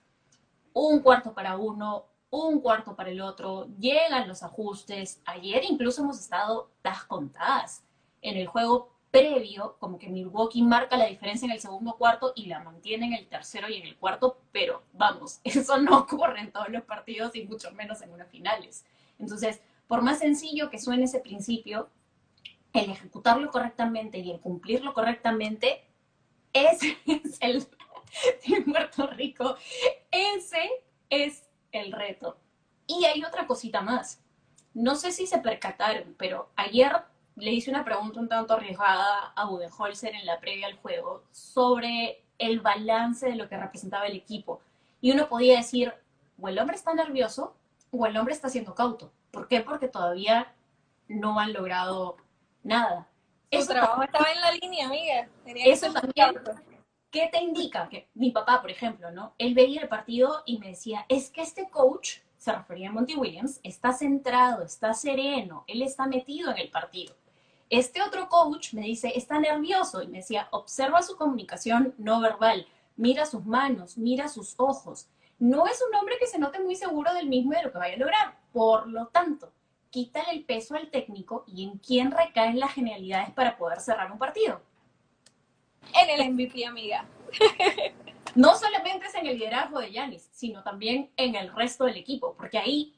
Un 0.73 0.99
cuarto 1.01 1.33
para 1.33 1.57
uno, 1.57 2.05
un 2.29 2.59
cuarto 2.59 2.95
para 2.95 3.09
el 3.09 3.21
otro, 3.21 3.67
llegan 3.79 4.27
los 4.27 4.43
ajustes. 4.43 5.21
Ayer 5.25 5.63
incluso 5.67 6.01
hemos 6.01 6.19
estado 6.19 6.71
tas 6.81 7.03
contadas. 7.03 7.83
En 8.21 8.37
el 8.37 8.47
juego 8.47 8.96
previo, 9.11 9.77
como 9.79 9.97
que 9.97 10.09
Milwaukee 10.09 10.61
marca 10.61 10.97
la 10.97 11.05
diferencia 11.05 11.45
en 11.45 11.51
el 11.51 11.59
segundo 11.59 11.95
cuarto 11.95 12.33
y 12.35 12.47
la 12.47 12.59
mantiene 12.59 13.07
en 13.07 13.13
el 13.13 13.27
tercero 13.27 13.69
y 13.69 13.75
en 13.75 13.87
el 13.87 13.97
cuarto, 13.97 14.41
pero 14.51 14.83
vamos, 14.93 15.39
eso 15.43 15.77
no 15.77 15.99
ocurre 15.99 16.41
en 16.41 16.51
todos 16.51 16.69
los 16.69 16.83
partidos 16.83 17.35
y 17.35 17.43
mucho 17.43 17.71
menos 17.71 18.01
en 18.01 18.11
unas 18.11 18.29
finales. 18.29 18.85
Entonces, 19.19 19.61
por 19.87 20.01
más 20.01 20.19
sencillo 20.19 20.69
que 20.69 20.79
suene 20.79 21.05
ese 21.05 21.19
principio, 21.19 21.89
el 22.73 22.91
ejecutarlo 22.91 23.49
correctamente 23.49 24.19
y 24.19 24.31
el 24.31 24.39
cumplirlo 24.39 24.93
correctamente, 24.93 25.83
es 26.53 26.79
el 27.41 28.63
Puerto 28.65 29.07
Rico, 29.07 29.57
ese 30.11 30.69
es 31.09 31.47
el 31.71 31.91
reto. 31.91 32.37
Y 32.87 33.05
hay 33.05 33.23
otra 33.23 33.47
cosita 33.47 33.81
más. 33.81 34.21
No 34.73 34.95
sé 34.95 35.11
si 35.11 35.27
se 35.27 35.39
percataron, 35.39 36.15
pero 36.17 36.49
ayer 36.55 37.03
le 37.37 37.51
hice 37.51 37.69
una 37.69 37.85
pregunta 37.85 38.19
un 38.19 38.27
tanto 38.27 38.55
arriesgada 38.55 39.31
a 39.35 39.45
Budenholzer 39.45 40.15
en 40.15 40.25
la 40.25 40.39
previa 40.39 40.67
al 40.67 40.77
juego 40.77 41.23
sobre 41.31 42.23
el 42.39 42.59
balance 42.61 43.27
de 43.27 43.35
lo 43.35 43.47
que 43.47 43.57
representaba 43.57 44.07
el 44.07 44.15
equipo. 44.15 44.59
Y 45.01 45.11
uno 45.11 45.29
podía 45.29 45.57
decir, 45.57 45.93
o 46.41 46.47
el 46.47 46.57
hombre 46.57 46.75
está 46.75 46.93
nervioso 46.93 47.55
o 47.91 48.05
el 48.05 48.17
hombre 48.17 48.33
está 48.33 48.49
siendo 48.49 48.73
cauto. 48.73 49.11
¿Por 49.31 49.47
qué? 49.47 49.61
Porque 49.61 49.87
todavía 49.87 50.51
no 51.07 51.39
han 51.39 51.53
logrado 51.53 52.17
nada. 52.63 53.07
Su 53.51 53.59
eso 53.59 53.73
trabajo 53.73 54.03
estaba 54.03 54.31
en 54.31 54.41
la 54.41 54.51
línea, 54.51 54.87
amiga. 54.87 55.29
eso 55.45 55.93
también. 55.93 56.41
¿Qué 57.11 57.29
te 57.31 57.39
indica? 57.39 57.87
Que 57.87 58.09
mi 58.15 58.31
papá, 58.31 58.61
por 58.61 58.71
ejemplo, 58.71 59.11
¿no? 59.11 59.33
Él 59.37 59.53
veía 59.53 59.81
el 59.81 59.87
partido 59.87 60.43
y 60.45 60.57
me 60.57 60.69
decía, 60.69 61.05
es 61.07 61.29
que 61.29 61.41
este 61.41 61.69
coach, 61.69 62.17
se 62.37 62.51
refería 62.51 62.89
a 62.89 62.91
Monty 62.91 63.15
Williams, 63.15 63.59
está 63.63 63.93
centrado, 63.93 64.63
está 64.63 64.93
sereno, 64.93 65.63
él 65.67 65.81
está 65.81 66.07
metido 66.07 66.51
en 66.51 66.57
el 66.57 66.69
partido. 66.69 67.15
Este 67.69 68.01
otro 68.01 68.29
coach 68.29 68.73
me 68.73 68.81
dice, 68.81 69.11
está 69.15 69.39
nervioso 69.39 70.01
y 70.01 70.07
me 70.07 70.19
decía, 70.19 70.47
observa 70.51 71.01
su 71.01 71.17
comunicación 71.17 71.93
no 71.97 72.21
verbal, 72.21 72.65
mira 72.95 73.25
sus 73.25 73.45
manos, 73.45 73.97
mira 73.97 74.29
sus 74.29 74.55
ojos. 74.57 75.07
No 75.37 75.67
es 75.67 75.83
un 75.87 75.93
hombre 75.95 76.15
que 76.19 76.27
se 76.27 76.39
note 76.39 76.59
muy 76.59 76.75
seguro 76.75 77.13
del 77.13 77.27
mismo 77.27 77.53
y 77.53 77.57
de 77.57 77.63
lo 77.63 77.71
que 77.71 77.77
vaya 77.77 77.95
a 77.95 77.99
lograr. 77.99 78.37
Por 78.53 78.87
lo 78.87 79.07
tanto, 79.07 79.51
quítale 79.89 80.31
el 80.31 80.45
peso 80.45 80.75
al 80.75 80.89
técnico 80.89 81.43
y 81.45 81.65
en 81.65 81.77
quién 81.77 82.11
recaen 82.11 82.59
las 82.59 82.73
genialidades 82.73 83.31
para 83.31 83.57
poder 83.57 83.81
cerrar 83.81 84.11
un 84.11 84.17
partido. 84.17 84.61
En 85.93 86.09
el 86.09 86.33
MVP, 86.33 86.65
amiga. 86.65 87.05
no 88.35 88.55
solamente 88.55 89.07
es 89.07 89.15
en 89.15 89.27
el 89.27 89.37
liderazgo 89.37 89.79
de 89.79 89.91
Yanis, 89.91 90.29
sino 90.31 90.63
también 90.63 91.11
en 91.17 91.35
el 91.35 91.53
resto 91.53 91.85
del 91.85 91.97
equipo, 91.97 92.33
porque 92.35 92.57
ahí 92.57 92.95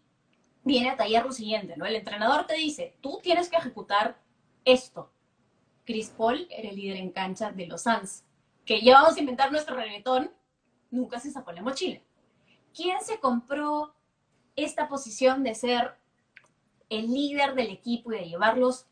viene 0.64 0.90
a 0.90 0.96
tallar 0.96 1.26
lo 1.26 1.32
siguiente, 1.32 1.76
¿no? 1.76 1.86
El 1.86 1.96
entrenador 1.96 2.46
te 2.46 2.56
dice, 2.56 2.96
tú 3.02 3.20
tienes 3.24 3.50
que 3.50 3.58
ejecutar 3.58 4.18
esto. 4.66 5.12
Chris 5.86 6.10
Paul 6.16 6.48
era 6.50 6.70
el 6.70 6.76
líder 6.76 6.98
en 6.98 7.12
cancha 7.12 7.52
de 7.52 7.68
los 7.68 7.84
Suns, 7.84 8.24
que 8.66 8.82
ya 8.82 9.02
vamos 9.02 9.18
a 9.18 9.20
inventar 9.20 9.52
nuestro 9.52 9.76
reggaetón, 9.76 10.32
nunca 10.92 11.20
se 11.20 11.32
sacó 11.32 11.52
la 11.52 11.62
mochila. 11.62 12.00
¿Quién 12.76 13.02
se 13.02 13.20
compró 13.20 13.96
esta 14.56 14.88
posición 14.88 15.44
de 15.44 15.56
ser 15.56 15.96
el 16.90 17.12
líder 17.12 17.56
del 17.56 17.70
equipo 17.70 18.12
y 18.12 18.18
de 18.18 18.30
llevarlos 18.30 18.86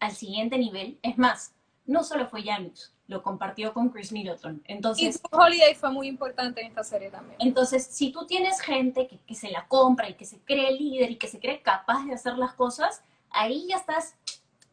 al 0.00 0.12
siguiente 0.12 0.58
nivel. 0.58 0.98
Es 1.02 1.18
más, 1.18 1.54
no 1.86 2.04
solo 2.04 2.26
fue 2.26 2.42
Janus, 2.42 2.92
lo 3.06 3.22
compartió 3.22 3.72
con 3.72 3.88
Chris 3.88 4.12
Middleton. 4.12 4.62
Entonces, 4.66 5.16
y 5.16 5.36
Holiday 5.36 5.74
fue 5.74 5.90
muy 5.90 6.08
importante 6.08 6.60
en 6.60 6.68
esta 6.68 6.84
serie 6.84 7.10
también. 7.10 7.36
Entonces, 7.40 7.86
si 7.86 8.12
tú 8.12 8.26
tienes 8.26 8.60
gente 8.60 9.06
que, 9.06 9.18
que, 9.18 9.34
se 9.34 9.50
la 9.50 9.66
compra 9.66 10.08
y 10.08 10.14
que 10.14 10.24
se 10.24 10.40
cree 10.40 10.72
líder 10.72 11.12
y 11.12 11.16
que 11.16 11.28
se 11.28 11.40
cree 11.40 11.62
capaz 11.62 12.04
de 12.04 12.14
hacer 12.14 12.36
las 12.36 12.54
cosas, 12.54 13.02
ahí 13.30 13.66
ya 13.68 13.76
estás 13.76 14.16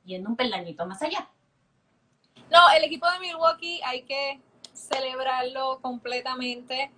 yendo 0.05 0.29
un 0.29 0.35
peldañito 0.35 0.85
más 0.85 1.01
allá. 1.01 1.29
No, 2.51 2.59
el 2.75 2.83
equipo 2.83 3.09
de 3.11 3.19
Milwaukee 3.19 3.81
hay 3.83 4.03
que 4.03 4.39
celebrarlo 4.73 5.79
completamente. 5.81 6.91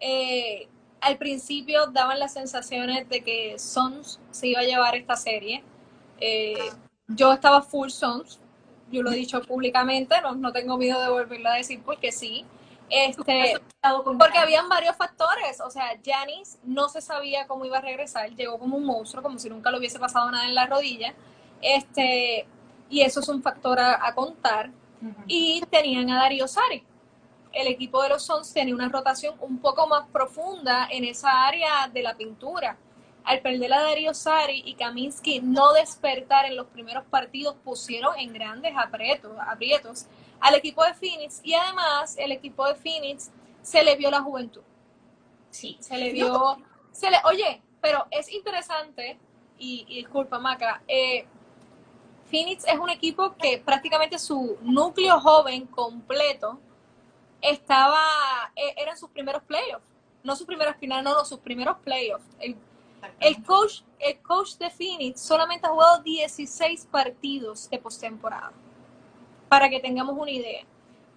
Eh, 0.00 0.68
al 1.00 1.18
principio 1.18 1.86
daban 1.88 2.18
las 2.18 2.32
sensaciones 2.32 3.08
de 3.08 3.22
que 3.22 3.58
Sons 3.58 4.20
se 4.30 4.48
iba 4.48 4.60
a 4.60 4.64
llevar 4.64 4.94
esta 4.94 5.16
serie. 5.16 5.64
Eh, 6.20 6.70
yo 7.08 7.32
estaba 7.32 7.62
full 7.62 7.90
Sons, 7.90 8.38
yo 8.90 9.02
lo 9.02 9.10
he 9.10 9.16
dicho 9.16 9.42
públicamente, 9.42 10.20
no, 10.22 10.34
no 10.34 10.52
tengo 10.52 10.78
miedo 10.78 11.00
de 11.00 11.10
volverlo 11.10 11.50
a 11.50 11.54
decir 11.54 11.82
porque 11.84 12.12
sí. 12.12 12.44
Este, 12.88 13.54
porque 14.18 14.38
habían 14.38 14.68
varios 14.68 14.94
factores, 14.96 15.62
o 15.62 15.70
sea, 15.70 15.98
Janis 16.04 16.58
no 16.62 16.90
se 16.90 17.00
sabía 17.00 17.46
cómo 17.46 17.64
iba 17.64 17.78
a 17.78 17.80
regresar, 17.80 18.30
llegó 18.36 18.58
como 18.58 18.76
un 18.76 18.84
monstruo, 18.84 19.22
como 19.22 19.38
si 19.38 19.48
nunca 19.48 19.70
le 19.70 19.78
hubiese 19.78 19.98
pasado 19.98 20.30
nada 20.30 20.44
en 20.44 20.54
la 20.54 20.66
rodilla, 20.66 21.14
este, 21.62 22.46
y 22.90 23.00
eso 23.00 23.20
es 23.20 23.28
un 23.28 23.42
factor 23.42 23.78
a, 23.80 24.14
contar. 24.14 24.70
Y 25.26 25.62
tenían 25.70 26.10
a 26.10 26.16
Darío 26.16 26.46
Sari, 26.46 26.84
el 27.52 27.66
equipo 27.66 28.02
de 28.02 28.08
los 28.10 28.24
Suns 28.24 28.52
tenía 28.52 28.74
una 28.74 28.88
rotación 28.88 29.34
un 29.40 29.58
poco 29.58 29.86
más 29.86 30.06
profunda 30.08 30.88
en 30.90 31.04
esa 31.04 31.46
área 31.46 31.88
de 31.92 32.02
la 32.02 32.16
pintura. 32.16 32.76
Al 33.24 33.40
perder 33.40 33.72
a 33.72 33.82
Darío 33.82 34.14
Sari 34.14 34.62
y 34.64 34.74
Kaminsky 34.74 35.40
no 35.40 35.72
despertar 35.72 36.46
en 36.46 36.56
los 36.56 36.66
primeros 36.66 37.04
partidos, 37.04 37.56
pusieron 37.62 38.18
en 38.18 38.32
grandes 38.32 38.72
aprietos, 38.76 39.32
aprietos 39.46 40.06
al 40.40 40.54
equipo 40.54 40.82
de 40.84 40.94
Phoenix 40.94 41.40
y 41.44 41.54
además 41.54 42.16
el 42.18 42.32
equipo 42.32 42.66
de 42.66 42.74
Phoenix 42.74 43.30
se 43.60 43.82
le 43.84 43.96
vio 43.96 44.10
la 44.10 44.22
juventud. 44.22 44.62
Sí, 45.50 45.76
se 45.80 45.96
le 45.96 46.12
vio. 46.12 46.56
Se 46.90 47.10
le, 47.10 47.18
oye, 47.24 47.62
pero 47.80 48.06
es 48.10 48.32
interesante, 48.32 49.18
y, 49.58 49.84
disculpa, 49.84 50.38
Maca, 50.38 50.82
eh, 50.88 51.26
Phoenix 52.32 52.64
es 52.66 52.78
un 52.78 52.88
equipo 52.88 53.36
que 53.36 53.58
prácticamente 53.58 54.18
su 54.18 54.56
núcleo 54.62 55.20
joven 55.20 55.66
completo 55.66 56.58
estaba, 57.42 58.00
e, 58.56 58.74
eran 58.82 58.96
sus 58.96 59.10
primeros 59.10 59.42
playoffs, 59.42 59.84
no 60.24 60.34
sus 60.34 60.46
primeras 60.46 60.78
finales, 60.78 61.04
no, 61.04 61.14
no, 61.14 61.26
sus 61.26 61.40
primeros 61.40 61.76
playoffs. 61.84 62.24
El, 62.40 62.56
el, 63.20 63.44
coach, 63.44 63.82
el 63.98 64.18
coach 64.22 64.54
de 64.54 64.70
Phoenix 64.70 65.20
solamente 65.20 65.66
ha 65.66 65.70
jugado 65.70 66.02
16 66.02 66.86
partidos 66.90 67.68
de 67.68 67.78
postemporada, 67.78 68.52
para 69.50 69.68
que 69.68 69.78
tengamos 69.80 70.16
una 70.16 70.30
idea. 70.30 70.64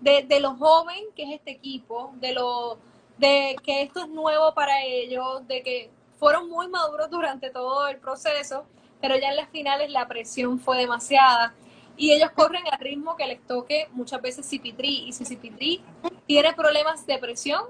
de, 0.01 0.23
de 0.23 0.39
lo 0.41 0.55
joven 0.55 1.01
que 1.15 1.23
es 1.23 1.39
este 1.39 1.51
equipo, 1.51 2.11
de 2.15 2.33
lo 2.33 2.77
de 3.17 3.55
que 3.63 3.83
esto 3.83 4.01
es 4.01 4.09
nuevo 4.09 4.53
para 4.53 4.83
ellos, 4.83 5.47
de 5.47 5.63
que 5.63 5.89
fueron 6.19 6.49
muy 6.49 6.67
maduros 6.67 7.09
durante 7.09 7.49
todo 7.51 7.87
el 7.87 7.99
proceso, 7.99 8.65
pero 9.07 9.19
ya 9.19 9.29
en 9.29 9.35
las 9.35 9.49
finales 9.49 9.91
la 9.91 10.07
presión 10.07 10.57
fue 10.59 10.79
demasiada 10.79 11.53
y 11.95 12.11
ellos 12.11 12.31
corren 12.31 12.63
al 12.71 12.79
ritmo 12.79 13.15
que 13.15 13.27
les 13.27 13.39
toque 13.45 13.87
muchas 13.91 14.19
veces 14.19 14.51
CP3 14.51 14.79
y 14.83 15.13
si 15.13 15.23
CP3 15.25 15.79
tiene 16.25 16.53
problemas 16.53 17.05
de 17.05 17.19
presión, 17.19 17.61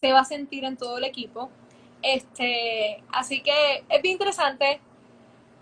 se 0.00 0.12
va 0.12 0.20
a 0.20 0.24
sentir 0.24 0.64
en 0.64 0.76
todo 0.76 0.98
el 0.98 1.04
equipo. 1.04 1.50
Este, 2.02 3.00
así 3.12 3.44
que 3.44 3.84
es 3.88 4.02
bien 4.02 4.14
interesante. 4.14 4.80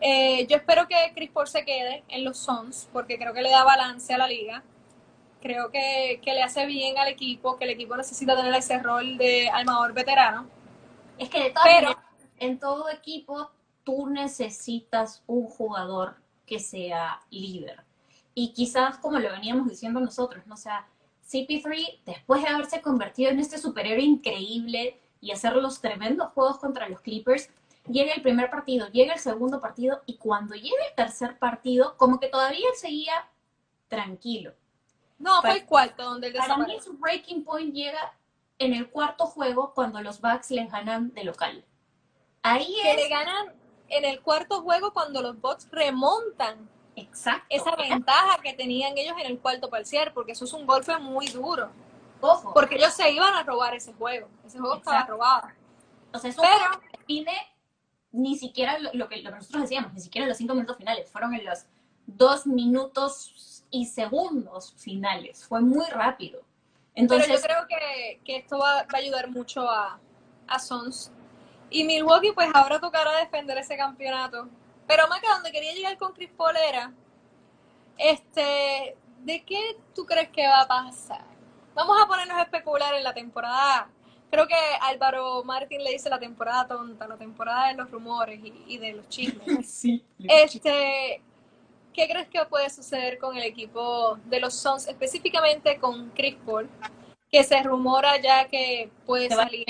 Eh, 0.01 0.47
yo 0.49 0.57
espero 0.57 0.89
que 0.89 0.97
Chris 1.15 1.31
Paul 1.31 1.49
se 1.49 1.67
quede 1.67 2.03
en 2.09 2.25
los 2.25 2.39
Suns 2.39 2.89
porque 2.91 3.19
creo 3.19 3.35
que 3.35 3.43
le 3.43 3.51
da 3.51 3.63
balance 3.63 4.15
a 4.15 4.17
la 4.17 4.27
liga. 4.27 4.63
Creo 5.43 5.71
que, 5.71 6.19
que 6.25 6.33
le 6.33 6.43
hace 6.43 6.65
bien 6.65 6.97
al 6.97 7.09
equipo, 7.09 7.59
que 7.59 7.65
el 7.65 7.71
equipo 7.71 7.95
necesita 7.95 8.35
tener 8.35 8.55
ese 8.55 8.79
rol 8.79 9.19
de 9.19 9.51
armador 9.51 9.93
veterano. 9.93 10.47
Es 11.19 11.29
que 11.29 11.43
de 11.43 11.51
todas 11.51 11.69
Pero- 11.69 11.89
maneras, 11.91 12.05
en 12.39 12.59
todo 12.59 12.89
equipo 12.89 13.51
tú 13.85 14.09
necesitas 14.09 15.23
un 15.27 15.47
jugador 15.47 16.17
que 16.47 16.59
sea 16.59 17.21
líder. 17.31 17.85
Y 18.35 18.53
quizás 18.53 18.99
como 18.99 19.19
lo 19.19 19.31
veníamos 19.31 19.69
diciendo 19.69 20.01
nosotros, 20.01 20.47
¿no? 20.47 20.55
O 20.55 20.59
sea, 20.59 20.87
CP3, 21.29 22.01
después 22.05 22.43
de 22.43 22.49
haberse 22.49 22.83
convertido 22.83 23.31
en 23.31 23.39
este 23.39 23.59
superhéroe 23.59 24.03
increíble 24.03 25.01
y 25.21 25.31
hacer 25.31 25.57
los 25.57 25.81
tremendos 25.81 26.33
juegos 26.33 26.59
contra 26.59 26.89
los 26.89 27.01
Clippers, 27.01 27.49
llega 27.89 28.13
el 28.13 28.23
primer 28.23 28.51
partido, 28.51 28.89
llega 28.89 29.15
el 29.15 29.21
segundo 29.21 29.61
partido 29.61 30.03
y 30.07 30.17
cuando 30.17 30.55
llega 30.55 30.85
el 30.89 30.95
tercer 30.97 31.39
partido, 31.39 31.97
como 31.97 32.19
que 32.19 32.29
todavía 32.29 32.67
él 32.69 32.77
seguía 32.77 33.29
tranquilo. 33.89 34.53
No, 35.19 35.41
fue 35.41 35.53
el 35.53 35.65
cuarto 35.65 36.03
donde 36.03 36.29
él 36.29 36.35
Para 36.35 36.57
mí 36.59 36.77
su 36.81 36.95
breaking 36.95 37.45
point 37.45 37.73
llega 37.73 38.15
en 38.59 38.75
el 38.75 38.91
cuarto 38.91 39.27
juego 39.27 39.73
cuando 39.75 40.03
los 40.03 40.21
Bucks 40.21 40.51
les 40.51 40.71
ganan 40.71 41.13
de 41.15 41.25
local. 41.25 41.65
Ahí 42.43 42.77
Que 42.83 42.91
es 42.91 42.97
le 42.97 43.09
ganan 43.09 43.55
en 43.89 44.05
el 44.05 44.21
cuarto 44.23 44.63
juego 44.63 44.93
cuando 44.93 45.23
los 45.23 45.41
bots 45.41 45.69
remontan 45.71 46.69
exacto. 46.97 47.45
esa 47.49 47.77
ventaja 47.77 48.39
que 48.43 48.53
tenían 48.55 48.97
ellos 48.97 49.17
en 49.21 49.27
el 49.27 49.39
cuarto 49.39 49.69
parcial, 49.71 50.13
porque 50.15 50.33
eso 50.33 50.45
es 50.45 50.53
un 50.53 50.67
golpe 50.67 50.97
muy 50.99 51.27
duro. 51.29 51.71
Ojo, 52.21 52.55
Porque 52.55 52.77
ellos 52.77 52.95
se 52.95 53.11
iban 53.11 53.35
a 53.35 53.43
robar 53.43 53.75
ese 53.75 53.93
juego. 53.93 54.29
Ese 54.47 54.59
juego 54.59 54.77
estaba 54.77 54.97
Exacto. 55.01 55.13
robado. 55.13 55.49
o 56.13 56.19
sea, 56.19 56.31
es 56.31 56.39
un 56.39 56.43
pero- 56.45 56.57
juego 56.67 56.81
que 56.81 56.99
define 56.99 57.33
ni 58.13 58.39
siquiera 58.39 58.79
lo, 58.79 58.91
lo 58.95 59.09
que, 59.09 59.17
lo 59.19 59.31
que 59.31 59.37
nosotros 59.37 59.63
decíamos, 59.63 59.93
ni 59.93 60.01
siquiera 60.01 60.27
los 60.27 60.37
cinco 60.37 60.55
minutos 60.55 60.77
finales, 60.77 61.11
fueron 61.11 61.35
en 61.35 61.45
los 61.45 61.65
dos 62.07 62.47
minutos 62.47 63.65
y 63.71 63.87
segundos 63.87 64.73
finales. 64.79 65.45
Fue 65.45 65.61
muy 65.61 65.85
rápido. 65.87 66.41
Entonces, 66.95 67.27
Pero 67.27 67.41
yo 67.41 67.45
creo 67.45 67.67
que, 67.69 68.21
que 68.25 68.37
esto 68.37 68.59
va, 68.59 68.85
va 68.85 68.87
a 68.93 68.97
ayudar 68.99 69.29
mucho 69.31 69.69
a, 69.69 69.99
a 70.47 70.59
Sons. 70.61 71.11
Y 71.71 71.85
Milwaukee, 71.85 72.33
pues 72.33 72.49
ahora 72.55 72.81
tocará 72.81 73.17
defender 73.19 73.59
ese 73.59 73.77
campeonato. 73.77 74.49
Pero 74.87 75.09
Maca, 75.09 75.35
donde 75.35 75.51
quería 75.51 75.73
llegar 75.73 75.97
con 75.99 76.13
Chris 76.13 76.31
Paul 76.37 76.55
era, 76.57 76.93
este, 77.97 78.97
¿de 79.23 79.45
qué 79.45 79.77
tú 79.95 80.05
crees 80.05 80.29
que 80.29 80.47
va 80.47 80.61
a 80.61 80.69
pasar? 80.69 81.25
Vamos 81.75 81.97
a 82.01 82.07
ponernos 82.07 82.37
a 82.37 82.43
especular 82.43 82.95
en 82.95 83.03
la 83.03 83.15
temporada. 83.15 83.89
Creo 84.31 84.47
que 84.47 84.55
Álvaro 84.83 85.43
Martín 85.45 85.83
le 85.83 85.91
dice 85.91 86.11
la 86.11 86.19
temporada 86.19 86.67
tonta, 86.67 87.07
la 87.07 87.17
temporada 87.17 87.69
de 87.69 87.75
los 87.75 87.91
rumores 87.91 88.41
y, 88.43 88.53
y 88.67 88.79
de 88.79 88.93
los 88.93 89.09
chismes. 89.09 89.69
sí, 89.71 90.05
Este, 90.19 91.23
¿qué 91.93 92.09
crees 92.09 92.29
que 92.29 92.45
puede 92.47 92.69
suceder 92.71 93.19
con 93.19 93.37
el 93.37 93.45
equipo 93.45 94.19
de 94.25 94.41
los 94.41 94.55
Suns, 94.55 94.89
específicamente 94.89 95.79
con 95.79 96.11
Chris 96.11 96.37
Paul? 96.45 96.69
Que 97.31 97.43
se 97.45 97.63
rumora 97.63 98.21
ya 98.21 98.49
que 98.49 98.91
puede 99.07 99.29
Se 99.29 99.35
salir 99.35 99.67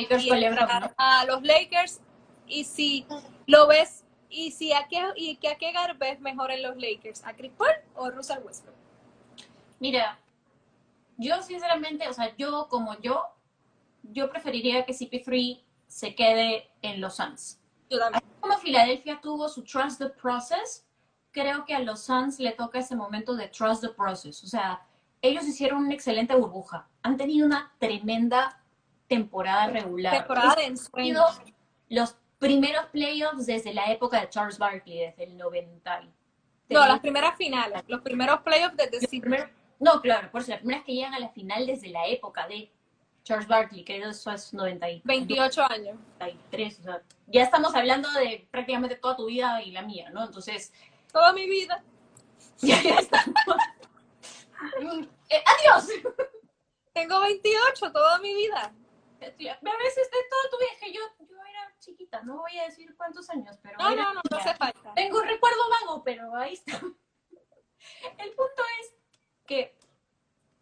a 0.97 1.25
los 1.27 1.43
Lakers. 1.43 2.01
Y 2.47 2.65
si 2.65 3.07
lo 3.47 3.67
ves, 3.67 4.05
y 4.29 4.51
si 4.51 4.73
a 4.73 4.87
qué, 4.89 5.03
y 5.17 5.37
que 5.37 5.49
a 5.49 5.57
qué 5.57 5.73
Gar 5.73 5.97
ves 5.97 6.21
mejor 6.21 6.51
en 6.51 6.63
los 6.63 6.77
Lakers, 6.77 7.25
¿a 7.25 7.35
Chris 7.35 7.53
Paul 7.57 7.71
o 7.95 8.11
Russell 8.11 8.43
Westbrook? 8.45 8.77
Mira, 9.81 10.19
yo 11.17 11.43
sinceramente, 11.43 12.09
o 12.09 12.13
sea, 12.13 12.35
yo 12.37 12.69
como 12.69 12.99
yo, 13.01 13.25
yo 14.03 14.31
preferiría 14.31 14.85
que 14.85 14.93
CP3 14.93 15.63
se 15.87 16.15
quede 16.15 16.71
en 16.83 17.01
los 17.01 17.17
Suns. 17.17 17.61
Yo 17.89 17.99
también. 17.99 18.23
Como 18.41 18.59
Filadelfia 18.59 19.21
tuvo 19.21 19.49
su 19.49 19.63
Trust 19.63 20.01
the 20.01 20.11
Process, 20.11 20.87
creo 21.31 21.65
que 21.65 21.75
a 21.75 21.81
los 21.81 22.03
Suns 22.03 22.39
le 22.39 22.53
toca 22.53 22.79
ese 22.79 22.97
momento 22.97 23.35
de 23.35 23.49
Trust 23.49 23.83
the 23.83 23.89
Process. 23.91 24.43
O 24.45 24.47
sea, 24.47 24.87
ellos 25.29 25.45
hicieron 25.47 25.85
una 25.85 25.95
excelente 25.95 26.35
burbuja. 26.35 26.87
Han 27.03 27.17
tenido 27.17 27.47
una 27.47 27.73
tremenda 27.79 28.61
temporada 29.09 29.67
regular. 29.69 30.17
Temporada 30.19 30.55
de 30.57 30.65
Han 30.65 30.71
ensueño. 30.73 31.23
los 31.89 32.17
primeros 32.39 32.87
playoffs 32.87 33.47
desde 33.47 33.73
la 33.73 33.91
época 33.91 34.21
de 34.21 34.29
Charles 34.29 34.59
Barkley, 34.59 34.99
desde 34.99 35.25
el 35.25 35.37
90. 35.37 36.03
No, 36.71 36.87
las 36.87 37.01
primeras 37.01 37.37
finales, 37.37 37.83
los 37.87 38.01
primeros 38.03 38.41
playoffs 38.41 38.77
desde 38.77 39.07
primeros- 39.09 39.49
no, 39.81 40.01
claro, 40.01 40.31
por 40.31 40.41
eso, 40.41 40.51
las 40.53 40.61
primeras 40.61 40.85
que 40.85 40.95
llegan 40.95 41.15
a 41.15 41.19
la 41.19 41.29
final 41.29 41.67
desde 41.67 41.89
la 41.89 42.07
época 42.07 42.47
de 42.49 42.71
Charles 43.23 43.47
Barkley, 43.49 43.85
que 43.85 43.99
eso 43.99 44.31
es 44.31 44.53
92, 44.55 45.03
28 45.05 45.63
años. 45.71 45.97
93, 46.21 46.81
o 46.81 46.83
sea, 46.83 47.03
ya 47.27 47.43
estamos 47.43 47.75
hablando 47.75 48.11
de 48.13 48.47
prácticamente 48.51 48.97
toda 48.97 49.17
tu 49.17 49.27
vida 49.27 49.63
y 49.63 49.71
la 49.73 49.83
mía, 49.83 50.11
¿no? 50.11 50.25
Entonces, 50.25 50.73
Toda 51.13 51.33
mi 51.33 51.49
vida. 51.49 51.83
ya, 52.59 52.83
ya 52.83 52.97
estamos. 52.97 53.37
Eh, 55.29 55.43
¡Adiós! 55.45 55.89
Tengo 56.93 57.21
28, 57.21 57.93
toda 57.93 58.19
mi 58.19 58.35
vida. 58.35 58.73
A 59.21 59.27
veces 59.27 60.11
de 60.11 60.19
toda 60.31 60.51
tu 60.51 60.59
vida, 60.59 60.71
que 60.81 60.93
yo, 60.93 61.01
yo 61.27 61.37
era 61.45 61.75
chiquita, 61.79 62.23
no 62.23 62.39
voy 62.39 62.59
a 62.59 62.65
decir 62.65 62.95
cuántos 62.97 63.29
años, 63.31 63.59
pero 63.63 63.79
No, 63.79 63.91
no, 63.95 64.15
no, 64.15 64.21
no 64.31 64.37
hace 64.37 64.55
falta. 64.55 64.93
Tengo 64.95 65.19
un 65.19 65.27
recuerdo 65.27 65.59
vago, 65.81 66.05
pero 66.05 66.35
ahí 66.37 66.53
está. 66.55 66.79
El 68.19 68.31
punto 68.35 68.63
es 68.81 68.95
que 69.47 69.77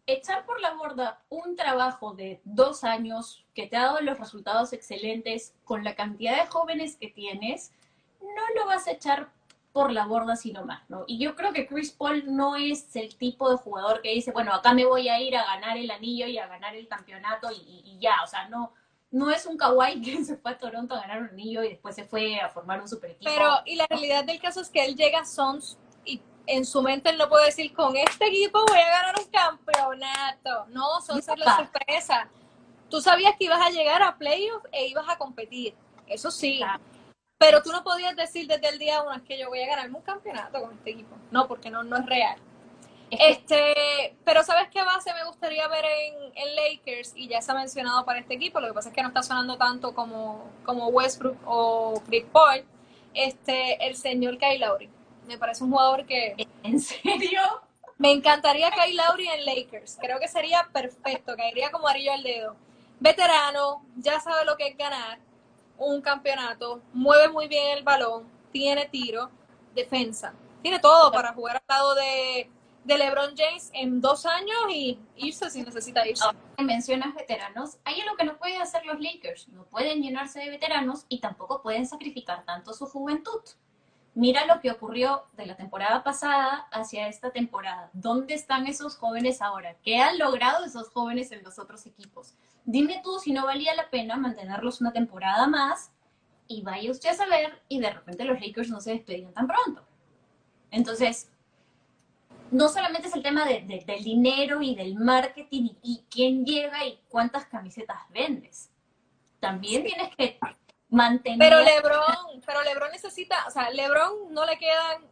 echar 0.07 0.44
por 0.46 0.61
la 0.61 0.75
borda 0.75 1.25
un 1.29 1.57
trabajo 1.57 2.14
de 2.14 2.40
dos 2.44 2.85
años 2.85 3.46
que 3.55 3.66
te 3.66 3.77
ha 3.77 3.83
dado 3.83 4.01
los 4.01 4.18
resultados 4.18 4.72
excelentes 4.72 5.55
con 5.64 5.85
la 5.85 5.94
cantidad 5.94 6.37
de 6.42 6.51
jóvenes 6.51 6.96
que 6.96 7.09
tienes, 7.09 7.72
no 8.20 8.55
lo 8.55 8.66
vas 8.66 8.87
a 8.87 8.92
echar 8.92 9.33
por 9.73 9.91
la 9.91 10.05
borda 10.07 10.37
sino 10.37 10.65
más, 10.65 10.83
¿no? 10.91 11.05
Y 11.07 11.19
yo 11.19 11.35
creo 11.35 11.53
que 11.53 11.67
Chris 11.67 11.93
Paul 11.93 12.25
no 12.35 12.57
es 12.57 12.95
el 12.97 13.17
tipo 13.17 13.51
de 13.51 13.57
jugador 13.57 14.03
que 14.03 14.11
dice, 14.11 14.31
bueno, 14.33 14.53
acá 14.53 14.75
me 14.75 14.85
voy 14.85 15.09
a 15.09 15.19
ir 15.21 15.37
a 15.37 15.45
ganar 15.45 15.77
el 15.79 15.91
anillo 15.91 16.27
y 16.27 16.37
a 16.39 16.47
ganar 16.47 16.75
el 16.77 16.87
campeonato 16.89 17.51
y, 17.51 17.57
y- 17.57 17.83
y 17.93 17.99
ya, 17.99 18.17
o 18.23 18.27
sea, 18.27 18.49
no, 18.49 18.73
no 19.11 19.31
es 19.31 19.47
un 19.47 19.57
Kawhi 19.57 20.01
que 20.03 20.25
se 20.25 20.37
fue 20.37 20.51
a 20.53 20.59
Toronto 20.59 20.95
a 20.95 21.01
ganar 21.01 21.23
un 21.23 21.29
anillo 21.31 21.63
y 21.65 21.71
después 21.71 21.95
se 21.95 22.05
fue 22.05 22.39
a 22.39 22.49
formar 22.51 22.81
un 22.83 22.89
super 22.89 23.11
equipo. 23.13 23.31
Pero, 23.33 23.49
y 23.65 23.77
la 23.77 23.87
realidad 23.89 24.25
del 24.25 24.41
caso 24.41 24.61
es 24.61 24.69
que 24.69 24.85
él 24.85 24.95
llega 24.95 25.21
a 25.21 25.25
Sons 25.25 25.79
y 26.05 26.21
en 26.47 26.67
su 26.67 26.83
mente 26.83 27.09
él 27.11 27.17
no 27.19 27.29
puede 27.31 27.47
decir, 27.47 27.73
con 27.73 27.97
este 27.97 28.27
equipo 28.27 28.63
voy 28.69 28.79
a 28.79 28.91
ganar 28.91 29.15
un 29.19 29.31
campeonato. 29.31 30.67
No, 30.69 31.01
Sons 31.01 31.27
es 31.29 31.39
la 31.39 31.57
sorpresa. 31.57 32.29
Tú 32.91 33.01
sabías 33.01 33.35
que 33.39 33.45
ibas 33.47 33.61
a 33.67 33.71
llegar 33.71 34.03
a 34.03 34.17
playoffs 34.19 34.69
e 34.73 34.89
ibas 34.89 35.09
a 35.09 35.17
competir. 35.17 35.75
Eso 36.07 36.31
sí. 36.31 36.59
Claro. 36.59 36.83
Pero 37.42 37.61
tú 37.61 37.72
no 37.72 37.83
podías 37.83 38.14
decir 38.14 38.46
desde 38.46 38.68
el 38.68 38.78
día 38.78 39.02
uno 39.02 39.14
es 39.14 39.22
que 39.22 39.37
yo 39.37 39.48
voy 39.48 39.61
a 39.62 39.66
ganarme 39.66 39.96
un 39.96 40.02
campeonato 40.02 40.61
con 40.61 40.74
este 40.74 40.90
equipo. 40.90 41.16
No, 41.33 41.48
porque 41.48 41.70
no, 41.70 41.83
no 41.83 41.96
es 41.96 42.07
real. 42.07 42.38
Este, 43.11 44.16
pero 44.24 44.44
¿sabes 44.44 44.68
qué 44.70 44.81
base 44.83 45.12
me 45.12 45.24
gustaría 45.24 45.66
ver 45.66 45.85
en, 45.85 46.33
en 46.37 46.55
Lakers? 46.57 47.12
Y 47.16 47.26
ya 47.26 47.42
se 47.42 47.50
ha 47.50 47.55
mencionado 47.57 48.05
para 48.05 48.20
este 48.20 48.35
equipo, 48.35 48.61
lo 48.61 48.68
que 48.68 48.74
pasa 48.74 48.90
es 48.90 48.94
que 48.94 49.02
no 49.02 49.09
está 49.09 49.24
sonando 49.24 49.59
tanto 49.59 49.92
como, 49.92 50.50
como 50.64 50.87
Westbrook 50.87 51.37
o 51.44 52.00
Chris 52.07 52.24
Paul. 52.31 52.64
Este, 53.12 53.87
el 53.87 53.96
señor 53.96 54.38
Kyle 54.38 54.61
Lowry. 54.61 54.88
Me 55.26 55.37
parece 55.37 55.64
un 55.64 55.72
jugador 55.72 56.07
que 56.07 56.37
¿En 56.62 56.81
serio? 56.81 57.40
me 57.98 58.12
encantaría 58.12 58.70
Kyle 58.70 58.96
Lowry 58.96 59.28
en 59.28 59.44
Lakers. 59.44 59.98
Creo 60.00 60.20
que 60.20 60.28
sería 60.28 60.68
perfecto, 60.72 61.37
caería 61.37 61.72
como 61.72 61.88
arillo 61.88 62.12
al 62.12 62.22
dedo. 62.22 62.55
Veterano, 63.00 63.85
ya 63.96 64.20
sabe 64.20 64.44
lo 64.44 64.57
que 64.57 64.68
es 64.68 64.76
ganar 64.76 65.18
un 65.87 66.01
campeonato, 66.01 66.81
mueve 66.92 67.29
muy 67.29 67.49
bien 67.49 67.79
el 67.79 67.85
balón, 67.85 68.25
tiene 68.53 68.87
tiro, 68.87 69.31
defensa. 69.75 70.35
Tiene 70.62 70.79
todo 70.79 71.11
para 71.11 71.33
jugar 71.33 71.57
al 71.57 71.62
lado 71.68 71.95
de, 71.95 72.51
de 72.85 72.99
LeBron 72.99 73.35
James 73.37 73.71
en 73.73 74.01
dos 74.01 74.27
años 74.27 74.57
y 74.71 74.99
irse 75.16 75.51
si 75.51 75.62
necesita 75.62 76.07
irse. 76.07 76.25
Mencionas 76.59 77.14
veteranos, 77.14 77.79
hay 77.85 78.01
algo 78.01 78.16
que 78.16 78.25
no 78.25 78.38
pueden 78.38 78.61
hacer 78.61 78.85
los 78.87 79.01
Lakers. 79.01 79.49
No 79.49 79.64
pueden 79.64 80.03
llenarse 80.03 80.40
de 80.40 80.51
veteranos 80.51 81.07
y 81.09 81.21
tampoco 81.21 81.62
pueden 81.62 81.87
sacrificar 81.87 82.45
tanto 82.45 82.73
su 82.73 82.87
juventud. 82.87 83.40
Mira 84.14 84.44
lo 84.44 84.61
que 84.61 84.70
ocurrió 84.70 85.25
de 85.37 85.46
la 85.46 85.57
temporada 85.57 86.05
pasada 86.05 86.66
hacia 86.70 87.09
esta 87.09 87.31
temporada. 87.31 87.88
¿Dónde 87.94 88.35
están 88.35 88.66
esos 88.66 88.96
jóvenes 88.96 89.40
ahora? 89.40 89.77
¿Qué 89.83 89.98
han 90.01 90.18
logrado 90.18 90.66
esos 90.66 90.90
jóvenes 90.90 91.33
en 91.33 91.42
los 91.42 91.59
otros 91.59 91.87
equipos? 91.87 92.35
Dime 92.64 93.01
tú 93.03 93.18
si 93.18 93.33
no 93.33 93.46
valía 93.46 93.75
la 93.75 93.88
pena 93.88 94.16
mantenerlos 94.16 94.83
una 94.83 94.92
temporada 94.92 95.46
más 95.46 95.90
y 96.46 96.61
vaya 96.61 96.90
usted 96.90 97.09
a 97.09 97.14
saber 97.14 97.62
y 97.68 97.81
de 97.81 97.90
repente 97.90 98.25
los 98.25 98.38
Lakers 98.38 98.68
no 98.68 98.81
se 98.83 98.92
despedían 98.92 99.33
tan 99.33 99.46
pronto. 99.46 99.83
Entonces, 100.70 101.31
no 102.51 102.68
solamente 102.68 103.09
es 103.09 103.14
el 103.14 103.22
tema 103.22 103.46
de, 103.46 103.62
de, 103.62 103.83
del 103.87 104.05
dinero 104.05 104.61
y 104.61 104.75
del 104.75 104.94
marketing 104.94 105.62
y, 105.62 105.79
y, 105.83 106.05
quién 106.11 106.44
llega 106.44 106.85
y 106.85 107.01
cuántas 107.09 107.46
camisetas 107.46 108.03
vendes. 108.11 108.70
También 109.40 109.85
tienes 109.85 110.14
que 110.14 110.38
mantener... 110.92 111.38
Pero 111.38 111.61
Lebron, 111.61 112.40
pero 112.46 112.62
Lebron 112.62 112.92
necesita, 112.92 113.46
o 113.48 113.50
sea, 113.50 113.70
Lebron 113.70 114.33
no 114.33 114.44
le 114.46 114.59
quedan 114.59 115.05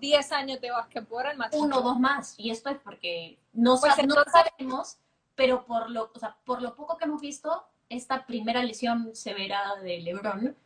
10 0.00 0.32
años 0.32 0.60
de 0.60 0.70
básquetbol 0.70 1.26
al 1.26 1.36
máximo. 1.36 1.64
Uno 1.64 1.78
o 1.78 1.82
dos 1.82 2.00
más. 2.00 2.34
Y 2.38 2.50
esto 2.50 2.70
es 2.70 2.78
porque 2.78 3.38
no, 3.52 3.78
pues 3.78 3.94
no 4.06 4.14
sabemos, 4.24 4.98
pero 5.34 5.64
por 5.64 5.90
lo, 5.90 6.10
o 6.14 6.18
sea, 6.18 6.36
por 6.44 6.62
lo 6.62 6.74
poco 6.74 6.96
que 6.96 7.04
hemos 7.04 7.20
visto, 7.20 7.64
esta 7.88 8.26
primera 8.26 8.62
lesión 8.62 9.14
severa 9.14 9.76
de 9.82 9.98
Lebron 9.98 10.56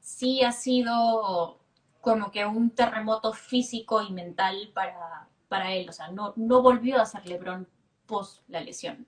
sí 0.00 0.42
ha 0.42 0.52
sido 0.52 1.58
como 2.00 2.30
que 2.30 2.46
un 2.46 2.70
terremoto 2.70 3.32
físico 3.32 4.02
y 4.02 4.10
mental 4.12 4.70
para, 4.74 5.28
para 5.48 5.72
él. 5.72 5.88
O 5.88 5.92
sea, 5.92 6.08
no, 6.08 6.32
no 6.36 6.62
volvió 6.62 7.00
a 7.00 7.06
ser 7.06 7.26
Lebron 7.26 7.68
post 8.06 8.42
la 8.48 8.60
lesión. 8.60 9.06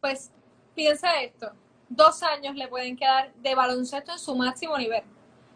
Pues 0.00 0.32
piensa 0.74 1.22
esto, 1.22 1.52
dos 1.96 2.22
años 2.22 2.54
le 2.54 2.68
pueden 2.68 2.96
quedar 2.96 3.32
de 3.34 3.54
baloncesto 3.54 4.12
en 4.12 4.18
su 4.18 4.34
máximo 4.34 4.76
nivel. 4.76 5.02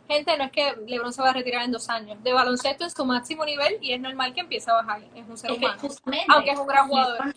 Gente, 0.09 0.37
no 0.39 0.45
es 0.45 0.53
que 0.53 0.75
LeBron 0.87 1.13
se 1.13 1.21
va 1.21 1.31
a 1.31 1.33
retirar 1.33 1.65
en 1.65 1.73
dos 1.73 1.89
años, 1.89 2.23
de 2.23 2.33
baloncesto 2.33 2.85
en 2.85 2.91
su 2.91 3.05
máximo 3.05 3.45
nivel 3.45 3.79
y 3.81 3.93
es 3.93 4.01
normal 4.01 4.33
que 4.35 4.41
empiece 4.41 4.71
a 4.71 4.75
bajar. 4.75 5.03
Es 5.15 5.29
un 5.29 5.37
ser 5.37 5.53
humano. 5.53 5.81
aunque 6.29 6.51
es 6.51 6.59
un 6.59 6.67
gran 6.67 6.89
jugador. 6.89 7.35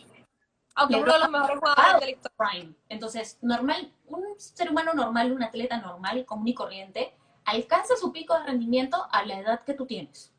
Aunque 0.76 0.96
es 0.96 1.02
uno 1.02 1.14
de 1.14 1.20
los 1.20 1.30
mejores 1.30 1.60
jugadores 1.60 2.00
de 2.00 2.06
la 2.06 2.12
historia. 2.12 2.76
Entonces, 2.90 3.38
normal, 3.42 3.92
un 4.08 4.24
ser 4.38 4.70
humano 4.70 4.94
normal, 4.94 5.32
un 5.32 5.44
atleta 5.44 5.78
normal, 5.78 6.26
común 6.26 6.48
y 6.48 6.54
corriente, 6.54 7.16
alcanza 7.44 7.96
su 7.98 8.12
pico 8.12 8.38
de 8.38 8.46
rendimiento 8.46 9.08
a 9.12 9.26
la 9.26 9.40
edad 9.40 9.64
que 9.64 9.74
tú 9.74 9.88
tienes. 9.88 10.32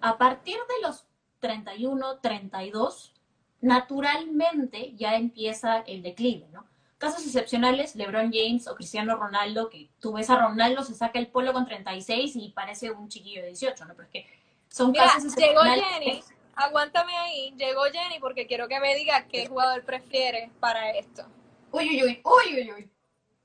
A 0.00 0.18
partir 0.18 0.56
de 0.56 0.86
los 0.86 1.06
31, 1.38 2.18
32, 2.18 3.14
naturalmente 3.60 4.94
ya 4.96 5.14
empieza 5.14 5.78
el 5.80 6.02
declive, 6.02 6.48
¿no? 6.52 6.71
Casos 7.02 7.26
excepcionales, 7.26 7.96
LeBron 7.96 8.30
James 8.32 8.68
o 8.68 8.76
Cristiano 8.76 9.16
Ronaldo, 9.16 9.68
que 9.68 9.90
tú 9.98 10.12
ves 10.12 10.30
a 10.30 10.36
Ronaldo, 10.36 10.84
se 10.84 10.94
saca 10.94 11.18
el 11.18 11.26
polo 11.26 11.52
con 11.52 11.66
36 11.66 12.36
y 12.36 12.50
parece 12.50 12.92
un 12.92 13.08
chiquillo 13.08 13.42
de 13.42 13.48
18, 13.48 13.86
¿no? 13.86 13.94
Pero 13.96 14.04
es 14.04 14.12
que 14.12 14.26
son 14.68 14.92
casos 14.92 15.24
excepcionales. 15.24 15.82
Llegó 15.82 15.94
Jenny, 15.94 16.22
aguántame 16.54 17.16
ahí, 17.16 17.54
llegó 17.56 17.82
Jenny 17.92 18.20
porque 18.20 18.46
quiero 18.46 18.68
que 18.68 18.78
me 18.78 18.94
diga 18.94 19.26
qué 19.26 19.48
jugador 19.48 19.84
prefiere 19.84 20.52
para 20.60 20.92
esto. 20.92 21.26
Uy, 21.72 21.88
uy, 21.88 22.02
uy, 22.04 22.22
uy, 22.22 22.60
uy, 22.60 22.72
uy. 22.72 22.90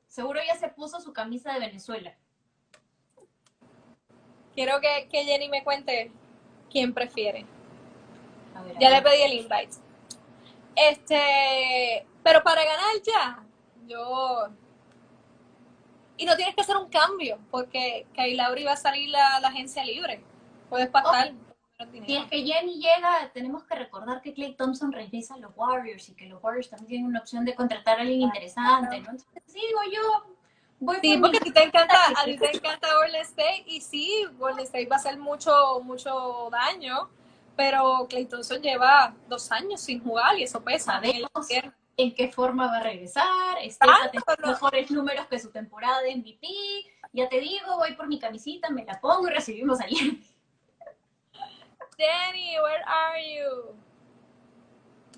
Seguro 0.06 0.40
ya 0.46 0.56
se 0.56 0.70
puso 0.70 1.02
su 1.02 1.12
camisa 1.12 1.52
de 1.52 1.60
Venezuela. 1.60 2.16
Quiero 4.54 4.80
que, 4.80 5.08
que 5.10 5.24
Jenny 5.24 5.50
me 5.50 5.64
cuente 5.64 6.12
quién 6.70 6.94
prefiere. 6.94 7.44
ya 8.80 8.92
le 8.92 9.02
pedí 9.02 9.24
el 9.24 9.34
invite. 9.34 9.78
Este, 10.76 12.06
pero 12.22 12.44
para 12.44 12.64
ganar 12.64 13.02
ya, 13.04 13.47
yo... 13.88 14.48
Y 16.18 16.26
no 16.26 16.36
tienes 16.36 16.56
que 16.56 16.62
hacer 16.62 16.78
un 16.78 16.90
cambio, 16.90 17.38
porque 17.52 18.08
Kailauri 18.16 18.64
va 18.64 18.74
a 18.74 18.78
salir 18.78 19.10
la, 19.10 19.40
la 19.40 19.50
agencia 19.50 19.86
libre. 19.86 20.24
Puedes 20.70 20.90
pasar. 20.90 21.34
si 22.06 22.16
es 22.16 22.26
que 22.26 22.44
Jenny 22.44 22.76
llega, 22.76 23.32
tenemos 23.34 23.64
que 23.64 23.76
recordar 23.76 24.22
que 24.22 24.34
Clay 24.34 24.56
Thompson 24.56 24.92
regresa 24.92 25.36
a 25.36 25.38
los 25.38 25.52
Warriors 25.56 26.10
y 26.10 26.16
que 26.16 26.26
los 26.26 26.44
Warriors 26.44 26.70
también 26.70 26.88
tienen 26.88 27.08
una 27.08 27.20
opción 27.20 27.46
de 27.46 27.54
contratar 27.56 28.00
a 28.00 28.02
alguien 28.02 28.22
interesante, 28.22 29.00
¿no? 29.00 29.12
Entonces, 29.12 29.28
digo 29.54 29.80
yo, 29.94 30.36
voy 30.80 30.98
Sí, 31.02 31.18
porque 31.20 31.38
a 31.38 31.42
ti 31.42 31.52
te 31.52 31.64
encanta, 31.64 31.96
a 32.16 32.26
ti 32.26 32.38
te 32.38 32.52
encanta 32.58 32.88
Golden 32.96 33.22
State 33.22 33.64
y 33.68 33.82
sí, 33.82 34.26
Golden 34.38 34.66
State 34.66 34.88
va 34.88 34.96
a 34.96 35.00
hacer 35.00 35.18
mucho, 35.18 35.80
mucho 35.84 36.50
daño, 36.52 37.10
pero 37.56 38.08
Clay 38.10 38.26
Thompson 38.26 38.62
lleva 38.62 39.14
dos 39.28 39.52
años 39.52 39.82
sin 39.82 40.04
jugar 40.04 40.38
y 40.38 40.44
eso 40.44 40.64
pesa. 40.64 40.94
Sabemos, 40.94 41.30
en 41.50 41.74
qué 42.16 42.32
forma 42.32 42.68
va 42.68 42.78
a 42.78 42.84
regresar, 42.84 43.58
está 43.62 43.86
ah, 43.90 44.12
mejores 44.46 44.92
números 44.92 45.26
que 45.28 45.40
su 45.40 45.52
temporada 45.52 46.02
de 46.02 46.16
MVP. 46.16 46.48
Ya 47.12 47.28
te 47.28 47.40
digo, 47.40 47.78
voy 47.78 47.96
por 47.96 48.08
mi 48.08 48.20
camisita, 48.20 48.70
me 48.70 48.86
la 48.86 49.00
pongo 49.02 49.28
y 49.28 49.32
recibimos 49.32 49.82
ayer. 49.82 50.14
Danny, 51.98 52.60
where 52.60 52.84
are 52.86 53.36
you? 53.36 53.76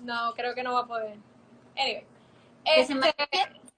No, 0.02 0.32
creo 0.34 0.54
que 0.54 0.62
no 0.62 0.72
va 0.72 0.80
a 0.80 0.86
poder. 0.86 1.18
Anyway. 1.76 2.06
Que, 2.64 2.86
se, 2.86 2.94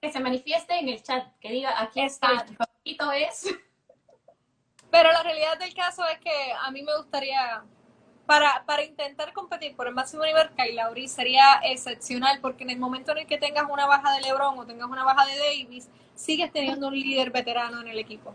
este 0.01 0.19
manifieste, 0.19 0.77
en 0.77 0.89
el 0.89 1.03
chat, 1.03 1.27
que 1.39 1.49
diga, 1.49 1.81
aquí 1.81 2.01
está, 2.01 2.45
mi 2.45 2.55
favorito 2.55 3.11
es... 3.11 3.53
Pero 4.91 5.11
la 5.11 5.23
realidad 5.23 5.57
del 5.57 5.73
caso 5.73 6.05
es 6.05 6.19
que 6.19 6.53
a 6.53 6.69
mí 6.69 6.83
me 6.83 6.95
gustaría 6.95 7.63
para, 8.25 8.63
para 8.65 8.83
intentar 8.83 9.33
competir 9.33 9.75
por 9.75 9.87
el 9.87 9.93
máximo 9.93 10.23
nivel, 10.23 10.49
Kyle 10.55 11.09
sería 11.09 11.59
excepcional, 11.63 12.39
porque 12.41 12.63
en 12.63 12.69
el 12.69 12.79
momento 12.79 13.11
en 13.11 13.19
el 13.19 13.27
que 13.27 13.37
tengas 13.37 13.65
una 13.69 13.85
baja 13.85 14.13
de 14.13 14.21
LeBron 14.21 14.57
o 14.57 14.65
tengas 14.65 14.89
una 14.89 15.03
baja 15.03 15.25
de 15.25 15.37
Davis, 15.37 15.89
sigues 16.15 16.51
teniendo 16.51 16.87
un 16.87 16.93
líder 16.93 17.31
veterano 17.31 17.81
en 17.81 17.87
el 17.89 17.99
equipo. 17.99 18.33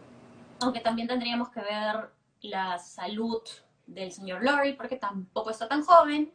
Aunque 0.60 0.80
también 0.80 1.08
tendríamos 1.08 1.48
que 1.50 1.60
ver 1.60 2.10
la 2.42 2.78
salud 2.78 3.42
del 3.86 4.12
señor 4.12 4.44
Laurie, 4.44 4.74
porque 4.74 4.96
tampoco 4.96 5.50
está 5.50 5.68
tan 5.68 5.82
joven. 5.82 6.32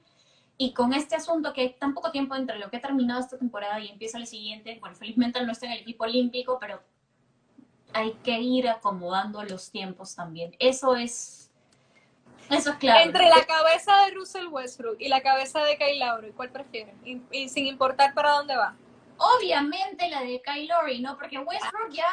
Y 0.58 0.74
con 0.74 0.94
este 0.94 1.16
asunto 1.16 1.52
que 1.54 1.70
tan 1.70 1.94
poco 1.94 2.12
tiempo 2.12 2.36
entre 2.36 2.60
lo 2.60 2.70
que 2.70 2.78
ha 2.78 2.82
terminado 2.82 3.20
esta 3.20 3.38
temporada 3.38 3.80
y 3.80 3.90
empieza 3.90 4.20
la 4.20 4.26
siguiente, 4.26 4.78
bueno, 4.80 4.96
felizmente 4.96 5.44
no 5.44 5.52
está 5.52 5.66
en 5.66 5.74
el 5.74 5.80
equipo 5.80 6.04
olímpico, 6.04 6.58
pero 6.60 6.80
hay 7.92 8.14
que 8.24 8.40
ir 8.40 8.68
acomodando 8.70 9.44
los 9.44 9.72
tiempos 9.72 10.16
también. 10.16 10.56
Eso 10.60 10.96
es 10.96 11.43
eso 12.54 12.72
es 12.72 12.78
claro. 12.78 13.06
Entre 13.06 13.28
la 13.28 13.46
cabeza 13.46 14.06
de 14.06 14.12
Russell 14.12 14.48
Westbrook 14.48 14.98
y 15.00 15.08
la 15.08 15.22
cabeza 15.22 15.64
de 15.64 15.78
Kyle 15.78 16.00
Lowry, 16.00 16.32
¿cuál 16.32 16.52
prefieren? 16.52 17.00
Y, 17.32 17.50
sin 17.50 17.68
importar 17.68 18.14
para 18.14 18.32
dónde 18.32 18.56
va. 18.56 18.76
Obviamente 19.18 20.10
la 20.10 20.22
de 20.22 20.42
Kyle 20.42 20.68
Lowry, 20.68 21.00
¿no? 21.02 21.18
Porque 21.18 21.40
Westbrook 21.40 21.92
ya 21.92 22.08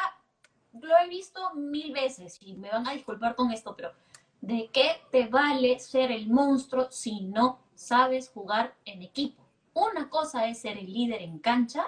lo 0.73 0.97
he 0.97 1.07
visto 1.07 1.53
mil 1.55 1.91
veces 1.91 2.37
y 2.41 2.55
me 2.55 2.69
van 2.69 2.87
a 2.87 2.93
disculpar 2.93 3.35
con 3.35 3.51
esto, 3.51 3.75
pero 3.75 3.91
¿de 4.39 4.69
qué 4.71 5.01
te 5.11 5.27
vale 5.27 5.79
ser 5.79 6.11
el 6.11 6.27
monstruo 6.27 6.89
si 6.89 7.21
no 7.21 7.59
sabes 7.75 8.29
jugar 8.29 8.75
en 8.85 9.01
equipo? 9.01 9.43
Una 9.73 10.09
cosa 10.09 10.47
es 10.47 10.61
ser 10.61 10.77
el 10.77 10.91
líder 10.91 11.21
en 11.21 11.39
cancha 11.39 11.85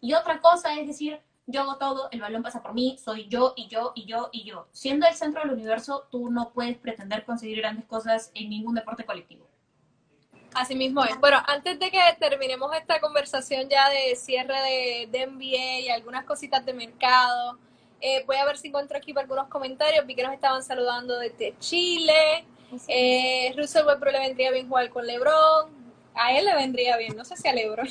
y 0.00 0.14
otra 0.14 0.40
cosa 0.40 0.78
es 0.78 0.86
decir, 0.86 1.20
yo 1.46 1.62
hago 1.62 1.76
todo, 1.76 2.08
el 2.10 2.20
balón 2.20 2.42
pasa 2.42 2.62
por 2.62 2.74
mí, 2.74 2.98
soy 3.02 3.28
yo 3.28 3.54
y 3.56 3.68
yo 3.68 3.92
y 3.94 4.04
yo 4.06 4.30
y 4.32 4.44
yo. 4.44 4.66
Siendo 4.72 5.06
el 5.06 5.14
centro 5.14 5.42
del 5.42 5.52
universo, 5.52 6.08
tú 6.10 6.30
no 6.30 6.50
puedes 6.52 6.76
pretender 6.76 7.24
conseguir 7.24 7.58
grandes 7.58 7.84
cosas 7.86 8.30
en 8.34 8.50
ningún 8.50 8.74
deporte 8.74 9.04
colectivo. 9.04 9.46
Así 10.54 10.74
mismo 10.74 11.04
es. 11.04 11.18
Bueno, 11.20 11.38
antes 11.46 11.78
de 11.78 11.90
que 11.90 12.00
terminemos 12.18 12.74
esta 12.74 12.98
conversación 13.00 13.68
ya 13.68 13.90
de 13.90 14.16
cierre 14.16 14.60
de, 14.62 15.08
de 15.10 15.26
NBA 15.26 15.80
y 15.80 15.88
algunas 15.90 16.24
cositas 16.24 16.64
de 16.64 16.72
mercado, 16.72 17.58
eh, 18.00 18.24
voy 18.26 18.36
a 18.36 18.44
ver 18.44 18.56
si 18.56 18.68
encuentro 18.68 18.96
aquí 18.96 19.12
algunos 19.16 19.48
comentarios. 19.48 20.06
Vi 20.06 20.14
que 20.14 20.22
nos 20.22 20.32
estaban 20.32 20.62
saludando 20.62 21.18
desde 21.18 21.54
Chile. 21.58 22.46
Eh, 22.88 23.54
Russell 23.56 23.86
Westbrook 23.86 24.12
le 24.12 24.18
vendría 24.18 24.50
bien 24.50 24.68
jugar 24.68 24.90
con 24.90 25.06
LeBron. 25.06 25.70
A 26.14 26.32
él 26.32 26.46
le 26.46 26.54
vendría 26.54 26.96
bien, 26.96 27.14
no 27.16 27.24
sé 27.24 27.36
si 27.36 27.46
a 27.46 27.52
LeBron. 27.52 27.86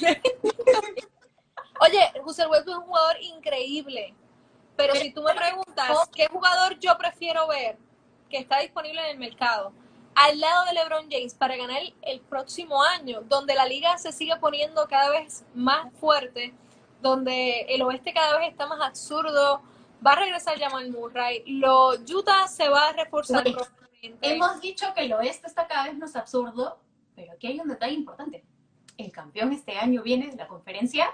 Oye, 1.80 2.22
Russell 2.24 2.48
Westbrook 2.48 2.78
es 2.78 2.82
un 2.82 2.88
jugador 2.88 3.18
increíble, 3.22 4.14
pero, 4.76 4.94
si 4.96 5.12
tú 5.12 5.22
me 5.22 5.34
preguntas 5.34 6.10
qué 6.14 6.28
jugador 6.28 6.78
yo 6.80 6.98
prefiero 6.98 7.48
ver 7.48 7.78
que 8.30 8.38
está 8.38 8.60
disponible 8.60 9.02
en 9.02 9.12
el 9.12 9.18
mercado, 9.18 9.72
al 10.16 10.40
lado 10.40 10.66
de 10.66 10.74
LeBron 10.74 11.08
James 11.10 11.34
para 11.34 11.56
ganar 11.56 11.82
el, 12.02 12.22
próximo 12.22 12.82
año, 12.82 13.22
donde 13.22 13.54
la 13.54 13.66
liga 13.66 13.98
se 13.98 14.12
sigue 14.12 14.36
poniendo 14.38 14.88
cada 14.88 15.10
vez 15.10 15.44
más 15.54 15.92
fuerte, 15.94 16.54
donde 17.02 17.62
el 17.70 17.82
oeste 17.82 18.14
cada 18.14 18.38
vez 18.38 18.50
está 18.52 18.66
más 18.68 18.82
absurdo, 18.82 19.62
va 20.06 20.14
a 20.14 20.16
regresar 20.16 20.60
Jamal 20.60 20.90
Murray, 20.90 21.44
lo 21.46 21.92
Utah 21.92 22.48
se 22.48 22.70
va 22.70 22.90
a 22.90 22.94
reforzar. 22.94 23.46
hemos 24.22 24.62
dicho 24.62 24.94
que 24.94 25.02
el 25.02 25.14
oeste 25.14 25.48
está 25.48 25.68
cada 25.68 25.86
vez 25.86 25.98
más 25.98 26.16
absurdo, 26.16 26.80
pero 27.16 27.34
aquí 27.34 27.48
hay 27.48 27.60
un 27.60 27.68
detalle 27.68 27.94
importante. 27.94 28.44
El 28.98 29.12
campeón 29.12 29.52
este 29.52 29.78
año 29.78 30.02
viene 30.02 30.28
de 30.28 30.38
la 30.38 30.48
conferencia 30.48 31.14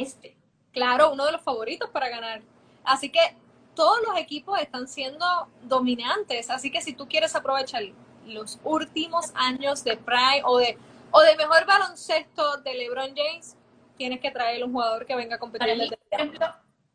este. 0.00 0.36
Claro, 0.72 1.12
uno 1.12 1.26
de 1.26 1.32
los 1.32 1.42
favoritos 1.42 1.90
para 1.90 2.08
ganar. 2.08 2.42
Así 2.84 3.10
que 3.10 3.20
todos 3.74 3.98
los 4.06 4.18
equipos 4.18 4.58
están 4.60 4.88
siendo 4.88 5.26
dominantes. 5.62 6.50
Así 6.50 6.70
que 6.70 6.80
si 6.80 6.92
tú 6.92 7.08
quieres 7.08 7.34
aprovechar 7.34 7.82
los 8.26 8.58
últimos 8.64 9.32
años 9.34 9.84
de 9.84 9.96
Prime 9.96 10.42
o 10.44 10.58
de, 10.58 10.78
o 11.10 11.20
de 11.20 11.36
mejor 11.36 11.66
baloncesto 11.66 12.58
de 12.58 12.74
LeBron 12.74 13.14
James, 13.14 13.56
tienes 13.96 14.20
que 14.20 14.30
traer 14.30 14.64
un 14.64 14.72
jugador 14.72 15.06
que 15.06 15.14
venga 15.14 15.36
a 15.36 15.38
competir. 15.38 15.76
Por 15.76 16.20
ejemplo, 16.20 16.46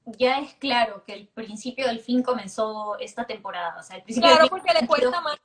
ya 0.05 0.39
es 0.39 0.53
claro 0.55 1.03
que 1.05 1.13
el 1.13 1.27
principio 1.27 1.87
del 1.87 1.99
fin 1.99 2.23
comenzó 2.23 2.97
esta 2.99 3.25
temporada. 3.25 3.77
O 3.79 3.83
sea, 3.83 3.97
el 3.97 4.03
principio 4.03 4.29
claro, 4.29 4.47
porque 4.47 4.73
le 4.73 4.87
cuesta 4.87 5.21
más. 5.21 5.37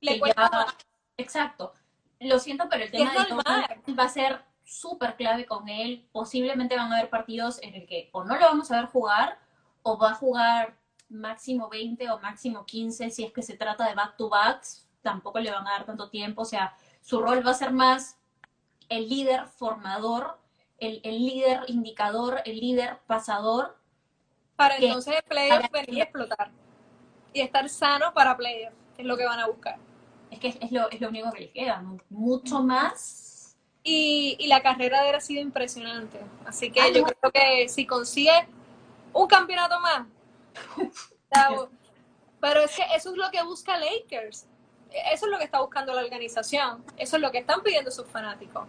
Le 0.00 0.18
cuesta 0.18 0.48
más. 0.50 0.76
Exacto. 1.16 1.72
Lo 2.20 2.38
siento, 2.38 2.68
pero 2.68 2.84
el 2.84 2.90
tema 2.90 3.12
de 3.12 3.94
va 3.94 4.04
a 4.04 4.08
ser 4.08 4.42
súper 4.70 5.16
clave 5.16 5.46
con 5.46 5.68
él. 5.68 6.06
Posiblemente 6.12 6.76
van 6.76 6.92
a 6.92 6.98
haber 6.98 7.10
partidos 7.10 7.60
en 7.62 7.74
el 7.74 7.86
que 7.86 8.08
o 8.12 8.24
no 8.24 8.36
lo 8.36 8.40
vamos 8.46 8.70
a 8.70 8.76
ver 8.80 8.86
jugar 8.90 9.38
o 9.82 9.98
va 9.98 10.10
a 10.12 10.14
jugar 10.14 10.76
máximo 11.08 11.68
20 11.68 12.08
o 12.10 12.20
máximo 12.20 12.64
15 12.64 13.10
si 13.10 13.24
es 13.24 13.32
que 13.32 13.42
se 13.42 13.56
trata 13.56 13.88
de 13.88 13.94
back 13.94 14.16
to 14.16 14.28
backs. 14.28 14.86
Tampoco 15.02 15.40
le 15.40 15.50
van 15.50 15.66
a 15.66 15.72
dar 15.72 15.86
tanto 15.86 16.08
tiempo. 16.08 16.42
O 16.42 16.44
sea, 16.44 16.76
su 17.00 17.20
rol 17.20 17.44
va 17.44 17.50
a 17.50 17.54
ser 17.54 17.72
más 17.72 18.18
el 18.88 19.08
líder 19.08 19.46
formador, 19.46 20.38
el, 20.78 21.00
el 21.04 21.18
líder 21.18 21.62
indicador, 21.68 22.40
el 22.44 22.60
líder 22.60 22.98
pasador. 23.06 23.76
Para 24.56 24.76
que- 24.76 24.86
entonces 24.86 25.16
playoff 25.26 25.70
venir 25.70 26.00
a 26.00 26.04
explotar. 26.04 26.50
Y 27.32 27.40
estar 27.40 27.68
sano 27.68 28.12
para 28.12 28.36
playoff, 28.36 28.74
que 28.94 29.02
es 29.02 29.08
lo 29.08 29.16
que 29.16 29.24
van 29.24 29.40
a 29.40 29.46
buscar. 29.46 29.78
Es 30.30 30.38
que 30.38 30.48
es, 30.48 30.58
es 30.60 30.70
lo, 30.70 30.88
es 30.90 31.00
lo 31.00 31.08
único 31.08 31.32
que 31.32 31.40
les 31.40 31.50
queda, 31.50 31.80
¿no? 31.80 31.98
mucho 32.08 32.62
más. 32.62 33.26
Y, 33.82 34.36
y 34.38 34.46
la 34.48 34.62
carrera 34.62 35.02
de 35.02 35.10
él 35.10 35.14
ha 35.16 35.20
sido 35.20 35.40
impresionante. 35.40 36.20
Así 36.46 36.70
que 36.70 36.80
Ah, 36.80 36.88
yo 36.94 37.00
no. 37.02 37.08
creo 37.08 37.32
que 37.32 37.68
si 37.68 37.86
consigue 37.86 38.48
un 39.12 39.26
campeonato 39.26 39.80
más. 39.80 40.06
Pero 42.40 42.62
es 42.62 42.74
que 42.74 42.82
eso 42.94 43.10
es 43.10 43.16
lo 43.16 43.30
que 43.30 43.42
busca 43.42 43.76
Lakers. 43.78 44.46
Eso 45.12 45.26
es 45.26 45.30
lo 45.30 45.38
que 45.38 45.44
está 45.44 45.60
buscando 45.60 45.94
la 45.94 46.02
organización. 46.02 46.84
Eso 46.96 47.16
es 47.16 47.22
lo 47.22 47.30
que 47.30 47.38
están 47.38 47.62
pidiendo 47.62 47.90
sus 47.90 48.06
fanáticos. 48.06 48.66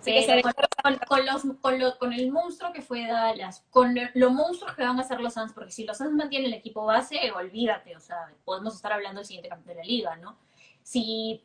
Así 0.00 0.12
que 0.12 0.20
Pero 0.20 0.26
sería 0.26 0.42
con, 0.42 0.52
con- 0.96 0.98
con 1.06 1.26
los, 1.26 1.42
con, 1.60 1.78
lo- 1.78 1.98
con 1.98 2.12
el 2.14 2.30
monstruo 2.32 2.72
que 2.72 2.80
fue 2.80 3.06
Dallas, 3.06 3.62
con 3.70 3.94
lo, 3.94 4.02
lo 4.14 4.30
monstruos 4.30 4.74
que 4.74 4.82
van 4.82 4.98
a 4.98 5.02
ser 5.04 5.20
los 5.20 5.34
Suns, 5.34 5.52
porque 5.52 5.70
si 5.72 5.84
los 5.84 5.98
Suns 5.98 6.12
mantienen 6.12 6.48
el 6.52 6.54
equipo 6.58 6.86
base, 6.86 7.30
olvídate, 7.32 7.94
o 7.96 8.00
sea, 8.00 8.32
podemos 8.46 8.74
estar 8.74 8.92
hablando 8.92 9.18
del 9.20 9.26
siguiente 9.26 9.50
campeón 9.50 9.76
de 9.76 9.82
la 9.82 9.86
liga, 9.86 10.16
¿no? 10.16 10.38
Si 10.82 11.44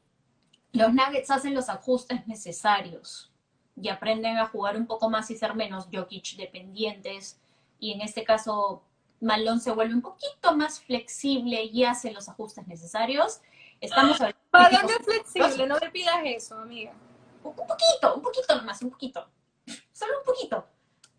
los 0.76 0.94
Nuggets 0.94 1.32
hacen 1.32 1.54
los 1.54 1.70
ajustes 1.70 2.26
necesarios 2.28 3.32
y 3.76 3.90
aprenden 3.90 4.38
a 4.38 4.46
jugar 4.48 4.78
un 4.78 4.86
poco 4.88 5.10
más 5.10 5.30
y 5.32 5.38
ser 5.38 5.56
menos 5.56 5.88
Jokic 5.92 6.36
dependientes, 6.38 7.40
y 7.80 7.92
en 7.94 8.02
este 8.02 8.24
caso 8.24 8.84
Malone 9.22 9.60
se 9.60 9.72
vuelve 9.72 9.94
un 9.94 10.02
poquito 10.02 10.56
más 10.56 10.80
flexible 10.80 11.64
y 11.64 11.84
hace 11.84 12.12
los 12.12 12.30
ajustes 12.30 12.68
necesarios, 12.68 13.42
estamos 13.82 14.20
hablando 14.52 14.88
no 14.88 14.90
es 14.90 15.06
flexible, 15.06 15.68
no 15.68 15.78
me 15.82 15.90
pidas 15.92 16.16
eso, 16.24 16.58
amiga. 16.60 16.94
un 17.44 17.50
un 17.50 17.56
poquito, 17.68 18.16
un 18.16 18.22
poquito 18.22 18.56
nomás, 18.56 18.82
un 18.82 18.90
poquito. 18.92 19.28
Solo 19.94 20.20
un 20.20 20.26
poquito. 20.26 20.66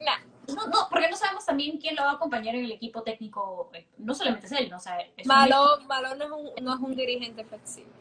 Nah. 0.00 0.18
No, 0.54 0.66
no, 0.68 0.86
porque 0.88 1.08
no 1.10 1.16
sabemos 1.16 1.44
también 1.44 1.78
quién 1.78 1.96
lo 1.96 2.02
va 2.02 2.12
a 2.12 2.14
acompañar 2.14 2.54
en 2.54 2.64
el 2.64 2.72
equipo 2.72 3.02
técnico. 3.02 3.70
eh, 3.74 3.86
No 3.98 4.14
solamente 4.14 4.46
es 4.46 4.52
él, 4.52 4.70
¿no? 4.70 4.76
o 4.76 4.80
sea, 4.80 5.00
es 5.00 5.08
un- 5.18 5.26
Malón, 5.26 5.86
Malón 5.86 6.18
no, 6.18 6.24
es 6.26 6.30
un, 6.30 6.64
no 6.64 6.74
es 6.74 6.80
un 6.80 6.94
dirigente 6.96 7.44
flexible. 7.44 7.92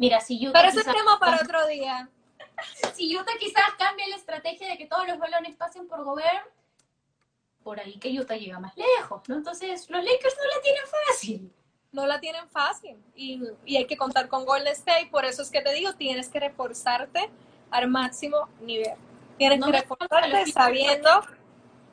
Mira, 0.00 0.18
si 0.18 0.48
Utah, 0.48 0.58
Pero 0.58 0.68
ese 0.70 0.78
es 0.78 0.86
quizás, 0.86 0.96
tema 0.96 1.18
para 1.20 1.36
otro 1.36 1.66
día. 1.66 2.08
si 2.94 3.14
Utah 3.14 3.34
quizás 3.38 3.74
cambia 3.78 4.08
la 4.08 4.16
estrategia 4.16 4.66
de 4.66 4.78
que 4.78 4.86
todos 4.86 5.06
los 5.06 5.18
balones 5.18 5.54
pasen 5.56 5.86
por 5.86 6.02
Gobert, 6.02 6.46
por 7.62 7.78
ahí 7.78 7.98
que 7.98 8.18
Utah 8.18 8.34
llega 8.34 8.58
más 8.58 8.74
lejos, 8.78 9.20
¿no? 9.28 9.34
Entonces, 9.36 9.90
los 9.90 10.02
Lakers 10.02 10.36
no 10.38 10.56
la 10.56 10.62
tienen 10.62 10.82
fácil. 11.06 11.52
no 11.92 12.06
la 12.06 12.18
tienen 12.18 12.48
fácil 12.48 12.96
y, 13.14 13.42
y 13.66 13.76
hay 13.76 13.86
que 13.86 13.98
contar 13.98 14.28
con 14.28 14.46
Golden 14.46 14.72
State. 14.72 15.10
Por 15.10 15.26
eso 15.26 15.42
es 15.42 15.50
que 15.50 15.60
te 15.60 15.74
digo, 15.74 15.92
tienes 15.92 16.30
que 16.30 16.40
reforzarte 16.40 17.28
al 17.70 17.88
máximo 17.88 18.48
nivel. 18.62 18.94
Tienes 19.36 19.58
No 19.58 19.66
que 19.66 19.72
reforzarte 19.72 20.46
sabiendo, 20.46 21.10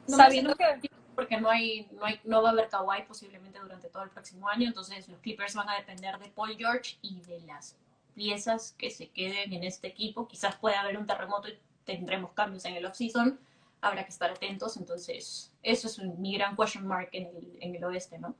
No 0.07 0.15
sabiendo 0.15 0.55
que 0.55 0.89
porque 1.13 1.41
no 1.41 1.49
hay, 1.49 1.89
no 1.91 2.05
hay, 2.05 2.21
no 2.23 2.41
va 2.43 2.49
a 2.49 2.51
haber 2.51 2.69
Kawhi 2.69 3.01
posiblemente 3.07 3.59
durante 3.59 3.89
todo 3.89 4.03
el 4.03 4.11
próximo 4.11 4.47
año, 4.47 4.67
entonces 4.67 5.09
los 5.09 5.19
Clippers 5.19 5.55
van 5.55 5.67
a 5.67 5.75
depender 5.75 6.17
de 6.19 6.29
Paul 6.29 6.55
George 6.55 6.99
y 7.01 7.19
de 7.21 7.39
las 7.41 7.75
piezas 8.17 8.73
que 8.79 8.89
se 8.89 9.09
queden 9.09 9.53
en 9.53 9.63
este 9.63 9.87
equipo. 9.87 10.27
Quizás 10.27 10.55
pueda 10.55 10.81
haber 10.81 10.97
un 10.97 11.05
terremoto 11.05 11.47
y 11.47 11.57
tendremos 11.85 12.31
cambios 12.33 12.65
en 12.65 12.75
el 12.75 12.85
offseason. 12.85 13.39
Habrá 13.79 14.03
que 14.03 14.09
estar 14.09 14.31
atentos, 14.31 14.75
entonces 14.75 15.53
eso 15.61 15.87
es 15.87 15.99
un- 15.99 16.19
mi 16.19 16.33
gran 16.35 16.55
question 16.55 16.85
mark 16.87 17.09
en 17.11 17.27
el, 17.27 17.57
en 17.61 17.75
el 17.75 17.83
oeste, 17.85 18.17
¿no? 18.17 18.35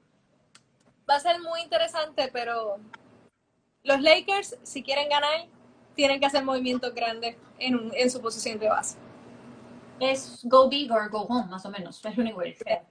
va 1.10 1.16
a 1.16 1.20
ser 1.22 1.40
muy 1.42 1.62
interesante, 1.62 2.30
pero 2.34 2.80
los 3.84 4.02
Lakers, 4.02 4.58
si 4.64 4.84
quieren 4.84 5.08
ganar, 5.08 5.46
tienen 5.96 6.20
que 6.20 6.26
hacer 6.26 6.44
movimientos 6.44 6.94
grandes 6.94 7.38
en, 7.60 7.76
un- 7.76 7.92
en 7.96 8.12
su 8.12 8.20
posición 8.20 8.60
de 8.60 8.68
base. 8.68 8.98
Es 10.02 10.42
go 10.44 10.68
big 10.68 10.92
or 10.92 11.10
go 11.10 11.22
home, 11.22 11.46
más 11.50 11.66
o 11.66 11.70
menos. 11.70 12.04
Es 12.04 12.18
lo 12.18 12.24
único 12.24 12.40
que 12.42 12.56
queda. 12.56 12.84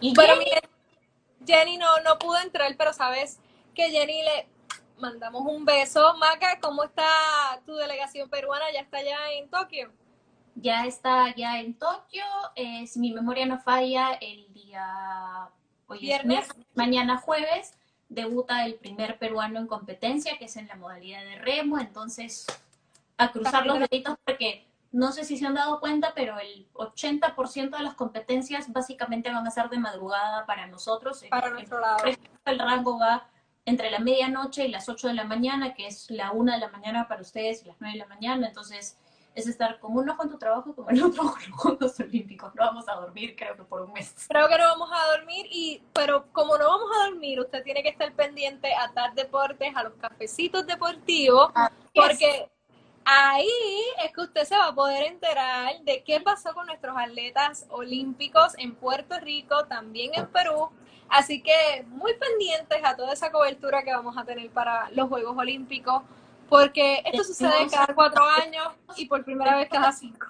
Y 0.00 0.12
Pero 0.12 0.32
Jenny, 0.32 0.44
miren, 0.44 0.62
Jenny 1.46 1.76
no, 1.78 2.00
no 2.00 2.18
pudo 2.18 2.38
entrar, 2.40 2.74
pero 2.76 2.92
sabes 2.92 3.38
que 3.76 3.90
Jenny 3.90 4.22
le 4.24 4.48
mandamos 4.98 5.42
un 5.46 5.64
beso. 5.64 6.14
Maca, 6.18 6.58
¿cómo 6.60 6.84
está 6.84 7.06
tu 7.66 7.74
delegación 7.76 8.28
peruana? 8.28 8.64
¿Ya 8.72 8.80
está 8.80 8.98
allá 8.98 9.16
en 9.32 9.48
Tokio? 9.48 9.92
ya 10.60 10.86
está 10.86 11.32
ya 11.36 11.60
en 11.60 11.74
Tokio. 11.78 12.24
eh, 12.56 12.84
si 12.88 12.98
mi 12.98 13.12
memoria 13.12 13.46
no 13.46 13.60
falla, 13.60 14.14
el 14.14 14.52
día 14.52 15.48
hoy 15.86 16.00
Viernes. 16.00 16.48
mañana 16.74 17.16
jueves 17.18 17.74
debuta 18.08 18.64
el 18.66 18.74
primer 18.74 19.18
peruano 19.18 19.60
en 19.60 19.68
competencia, 19.68 20.36
que 20.36 20.46
es 20.46 20.56
en 20.56 20.66
la 20.66 20.74
modalidad 20.74 21.20
de 21.22 21.36
remo. 21.36 21.78
Entonces, 21.78 22.46
a 23.18 23.30
cruzar 23.30 23.66
los 23.66 23.78
deditos 23.78 24.16
porque 24.24 24.66
no 24.90 25.12
sé 25.12 25.22
si 25.24 25.36
se 25.36 25.46
han 25.46 25.54
dado 25.54 25.78
cuenta, 25.78 26.12
pero 26.14 26.38
el 26.40 26.66
80% 26.72 27.76
de 27.76 27.82
las 27.84 27.94
competencias 27.94 28.72
básicamente 28.72 29.30
van 29.32 29.46
a 29.46 29.50
ser 29.52 29.68
de 29.68 29.78
madrugada 29.78 30.44
para 30.46 30.66
nosotros. 30.66 31.22
Para 31.30 31.48
El- 31.48 31.52
nuestro 31.52 31.78
lado. 31.78 31.98
el 32.46 32.58
rango 32.58 32.98
va 32.98 33.28
entre 33.68 33.90
la 33.90 33.98
medianoche 33.98 34.66
y 34.66 34.70
las 34.70 34.88
8 34.88 35.08
de 35.08 35.14
la 35.14 35.24
mañana, 35.24 35.74
que 35.74 35.86
es 35.86 36.10
la 36.10 36.32
1 36.32 36.52
de 36.52 36.58
la 36.58 36.68
mañana 36.68 37.06
para 37.06 37.20
ustedes 37.20 37.62
y 37.62 37.66
las 37.66 37.76
9 37.80 37.92
de 37.92 37.98
la 37.98 38.06
mañana. 38.06 38.48
Entonces, 38.48 38.96
es 39.34 39.46
estar 39.46 39.78
como 39.78 40.00
uno 40.00 40.16
con 40.16 40.28
tu 40.30 40.38
trabajo, 40.38 40.74
como 40.74 40.90
el 40.90 41.02
otro 41.02 41.22
con 41.30 41.42
los 41.42 41.60
Juegos 41.60 42.00
Olímpicos. 42.00 42.54
No 42.54 42.64
vamos 42.64 42.88
a 42.88 42.94
dormir, 42.94 43.36
creo 43.36 43.56
que 43.56 43.64
por 43.64 43.82
un 43.82 43.92
mes. 43.92 44.14
Creo 44.28 44.48
que 44.48 44.58
no 44.58 44.64
vamos 44.64 44.90
a 44.92 45.16
dormir, 45.16 45.46
y 45.50 45.82
pero 45.92 46.26
como 46.32 46.56
no 46.56 46.66
vamos 46.66 46.90
a 46.98 47.10
dormir, 47.10 47.40
usted 47.40 47.62
tiene 47.62 47.82
que 47.82 47.90
estar 47.90 48.12
pendiente 48.12 48.74
a 48.74 48.90
TAR 48.92 49.14
Deportes, 49.14 49.76
a 49.76 49.82
los 49.82 49.94
cafecitos 49.94 50.66
deportivos, 50.66 51.52
porque 51.94 52.50
ahí 53.08 53.48
es 54.04 54.12
que 54.12 54.20
usted 54.20 54.44
se 54.44 54.56
va 54.56 54.66
a 54.66 54.74
poder 54.74 55.04
enterar 55.04 55.80
de 55.80 56.02
qué 56.02 56.20
pasó 56.20 56.52
con 56.52 56.66
nuestros 56.66 56.94
atletas 56.96 57.64
olímpicos 57.70 58.52
en 58.58 58.74
Puerto 58.74 59.18
Rico, 59.18 59.64
también 59.64 60.10
en 60.14 60.26
Perú. 60.26 60.68
Así 61.08 61.42
que 61.42 61.86
muy 61.88 62.12
pendientes 62.14 62.78
a 62.84 62.94
toda 62.94 63.14
esa 63.14 63.32
cobertura 63.32 63.82
que 63.82 63.94
vamos 63.94 64.16
a 64.18 64.24
tener 64.24 64.50
para 64.50 64.90
los 64.90 65.08
Juegos 65.08 65.34
Olímpicos, 65.38 66.02
porque 66.50 67.02
esto 67.06 67.24
sucede 67.24 67.66
cada 67.70 67.94
cuatro 67.94 68.24
años 68.24 68.66
y 68.96 69.06
por 69.06 69.24
primera 69.24 69.56
vez 69.56 69.70
cada 69.70 69.90
cinco. 69.90 70.26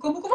¿Cómo, 0.00 0.20
cómo? 0.20 0.34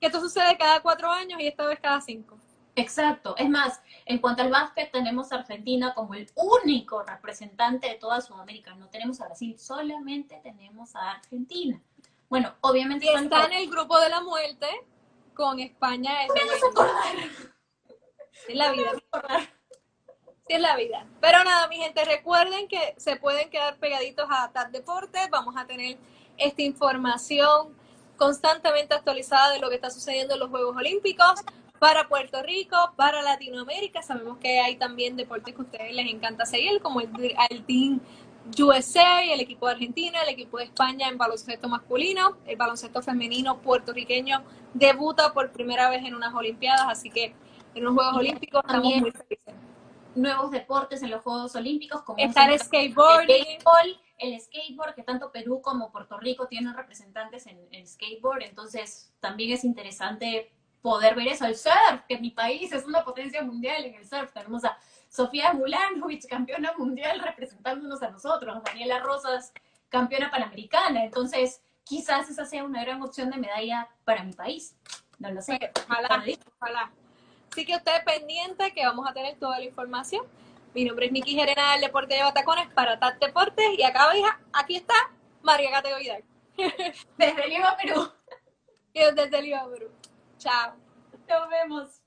Que 0.00 0.06
esto 0.06 0.20
sucede 0.20 0.56
cada 0.56 0.80
cuatro 0.80 1.10
años 1.10 1.40
y 1.40 1.48
esta 1.48 1.66
vez 1.66 1.80
cada 1.80 2.00
cinco. 2.00 2.38
Exacto. 2.76 3.34
Es 3.36 3.48
más, 3.48 3.80
en 4.04 4.18
cuanto 4.18 4.42
al 4.42 4.50
básquet, 4.50 4.90
tenemos 4.90 5.32
a 5.32 5.36
Argentina 5.36 5.94
como 5.94 6.14
el 6.14 6.28
único 6.34 7.02
representante 7.02 7.88
de 7.88 7.94
toda 7.94 8.20
Sudamérica. 8.20 8.74
No 8.74 8.88
tenemos 8.88 9.20
a 9.20 9.26
Brasil, 9.26 9.58
solamente 9.58 10.40
tenemos 10.42 10.94
a 10.96 11.12
Argentina. 11.12 11.80
Bueno, 12.28 12.54
obviamente 12.62 13.06
Y 13.06 13.08
está 13.08 13.46
en 13.46 13.52
el 13.52 13.70
grupo 13.70 13.98
de 14.00 14.08
la 14.08 14.20
muerte 14.20 14.66
con 15.34 15.60
España. 15.60 16.24
Es, 16.24 16.30
es 18.48 18.56
la 18.56 18.72
vida. 18.72 18.90
Sí, 20.46 20.54
es 20.54 20.60
la 20.60 20.76
vida. 20.76 21.06
Pero 21.20 21.44
nada, 21.44 21.68
mi 21.68 21.76
gente, 21.76 22.04
recuerden 22.04 22.66
que 22.68 22.94
se 22.98 23.16
pueden 23.16 23.50
quedar 23.50 23.78
pegaditos 23.78 24.26
a 24.30 24.50
TAP 24.52 24.72
Deportes. 24.72 25.30
Vamos 25.30 25.54
a 25.56 25.66
tener 25.66 25.96
esta 26.36 26.62
información 26.62 27.76
constantemente 28.16 28.94
actualizada 28.94 29.52
de 29.52 29.60
lo 29.60 29.68
que 29.68 29.76
está 29.76 29.90
sucediendo 29.90 30.34
en 30.34 30.40
los 30.40 30.50
Juegos 30.50 30.76
Olímpicos 30.76 31.40
para 31.84 32.08
Puerto 32.08 32.42
Rico, 32.42 32.76
para 32.96 33.20
Latinoamérica. 33.20 34.00
Sabemos 34.00 34.38
que 34.38 34.58
hay 34.58 34.76
también 34.76 35.16
deportes 35.16 35.54
que 35.54 35.60
a 35.60 35.64
ustedes 35.64 35.94
les 35.94 36.10
encanta 36.10 36.46
seguir, 36.46 36.80
como 36.80 37.02
el, 37.02 37.10
el 37.50 37.62
Team 37.66 38.00
USA, 38.58 39.22
el 39.22 39.40
equipo 39.40 39.66
de 39.66 39.72
Argentina, 39.72 40.22
el 40.22 40.30
equipo 40.30 40.56
de 40.56 40.64
España 40.64 41.08
en 41.08 41.18
baloncesto 41.18 41.68
masculino, 41.68 42.38
el 42.46 42.56
baloncesto 42.56 43.02
femenino 43.02 43.58
puertorriqueño 43.58 44.42
debuta 44.72 45.34
por 45.34 45.52
primera 45.52 45.90
vez 45.90 46.02
en 46.06 46.14
unas 46.14 46.32
Olimpiadas, 46.32 46.86
así 46.88 47.10
que 47.10 47.34
en 47.74 47.84
los 47.84 47.92
Juegos 47.92 48.16
Olímpicos 48.16 48.62
estamos 48.64 48.82
También 48.82 49.00
muy 49.02 49.10
felices. 49.10 49.54
nuevos 50.14 50.50
deportes 50.52 51.02
en 51.02 51.10
los 51.10 51.20
Juegos 51.22 51.54
Olímpicos, 51.54 52.00
como 52.00 52.18
Está 52.18 52.46
el 52.46 52.58
béisbol, 52.70 54.00
el 54.16 54.40
skateboard, 54.40 54.94
que 54.94 55.02
tanto 55.02 55.30
Perú 55.30 55.60
como 55.60 55.92
Puerto 55.92 56.18
Rico 56.18 56.46
tienen 56.48 56.74
representantes 56.74 57.46
en, 57.46 57.58
en 57.72 57.86
skateboard, 57.86 58.40
entonces 58.40 59.12
también 59.20 59.52
es 59.52 59.64
interesante 59.64 60.50
poder 60.84 61.14
ver 61.14 61.28
eso. 61.28 61.46
El 61.46 61.56
surf, 61.56 62.02
que 62.06 62.18
mi 62.18 62.30
país 62.30 62.70
es 62.70 62.84
una 62.84 63.02
potencia 63.02 63.42
mundial 63.42 63.86
en 63.86 63.94
el 63.94 64.06
surf. 64.06 64.30
Tenemos 64.34 64.66
a 64.66 64.76
Sofía 65.08 65.54
Mulanovic, 65.54 66.28
campeona 66.28 66.74
mundial, 66.76 67.20
representándonos 67.20 68.02
a 68.02 68.10
nosotros. 68.10 68.62
Daniela 68.62 68.98
Rosas, 68.98 69.50
campeona 69.88 70.30
panamericana. 70.30 71.04
Entonces, 71.04 71.62
quizás 71.84 72.28
esa 72.28 72.44
sea 72.44 72.64
una 72.64 72.84
gran 72.84 73.00
opción 73.00 73.30
de 73.30 73.38
medalla 73.38 73.88
para 74.04 74.24
mi 74.24 74.34
país. 74.34 74.76
No 75.18 75.30
lo 75.30 75.40
sé. 75.40 75.58
ojalá, 75.86 76.22
ojalá. 76.60 76.92
Así 77.50 77.64
que 77.64 77.76
usted 77.76 78.04
pendiente 78.04 78.74
que 78.74 78.84
vamos 78.84 79.08
a 79.08 79.14
tener 79.14 79.38
toda 79.38 79.58
la 79.58 79.64
información. 79.64 80.26
Mi 80.74 80.84
nombre 80.84 81.06
es 81.06 81.12
Nikki 81.12 81.32
Gerena 81.32 81.72
del 81.72 81.80
Deporte 81.80 82.14
de 82.14 82.24
Batacones 82.24 82.68
para 82.74 82.98
TAT 82.98 83.18
Deportes 83.20 83.70
y 83.78 83.82
acá, 83.84 84.14
hija, 84.14 84.38
aquí 84.52 84.76
está 84.76 84.94
María 85.40 85.70
Cateo 85.70 85.96
Vidal. 85.98 86.24
Desde 87.16 87.48
Lima, 87.48 87.74
Perú. 87.74 88.12
Y 88.96 89.00
desde 89.00 89.42
Lima, 89.42 89.66
Perú. 89.66 89.93
tchau. 90.44 90.76
Então, 91.14 91.48
vemos. 91.48 92.03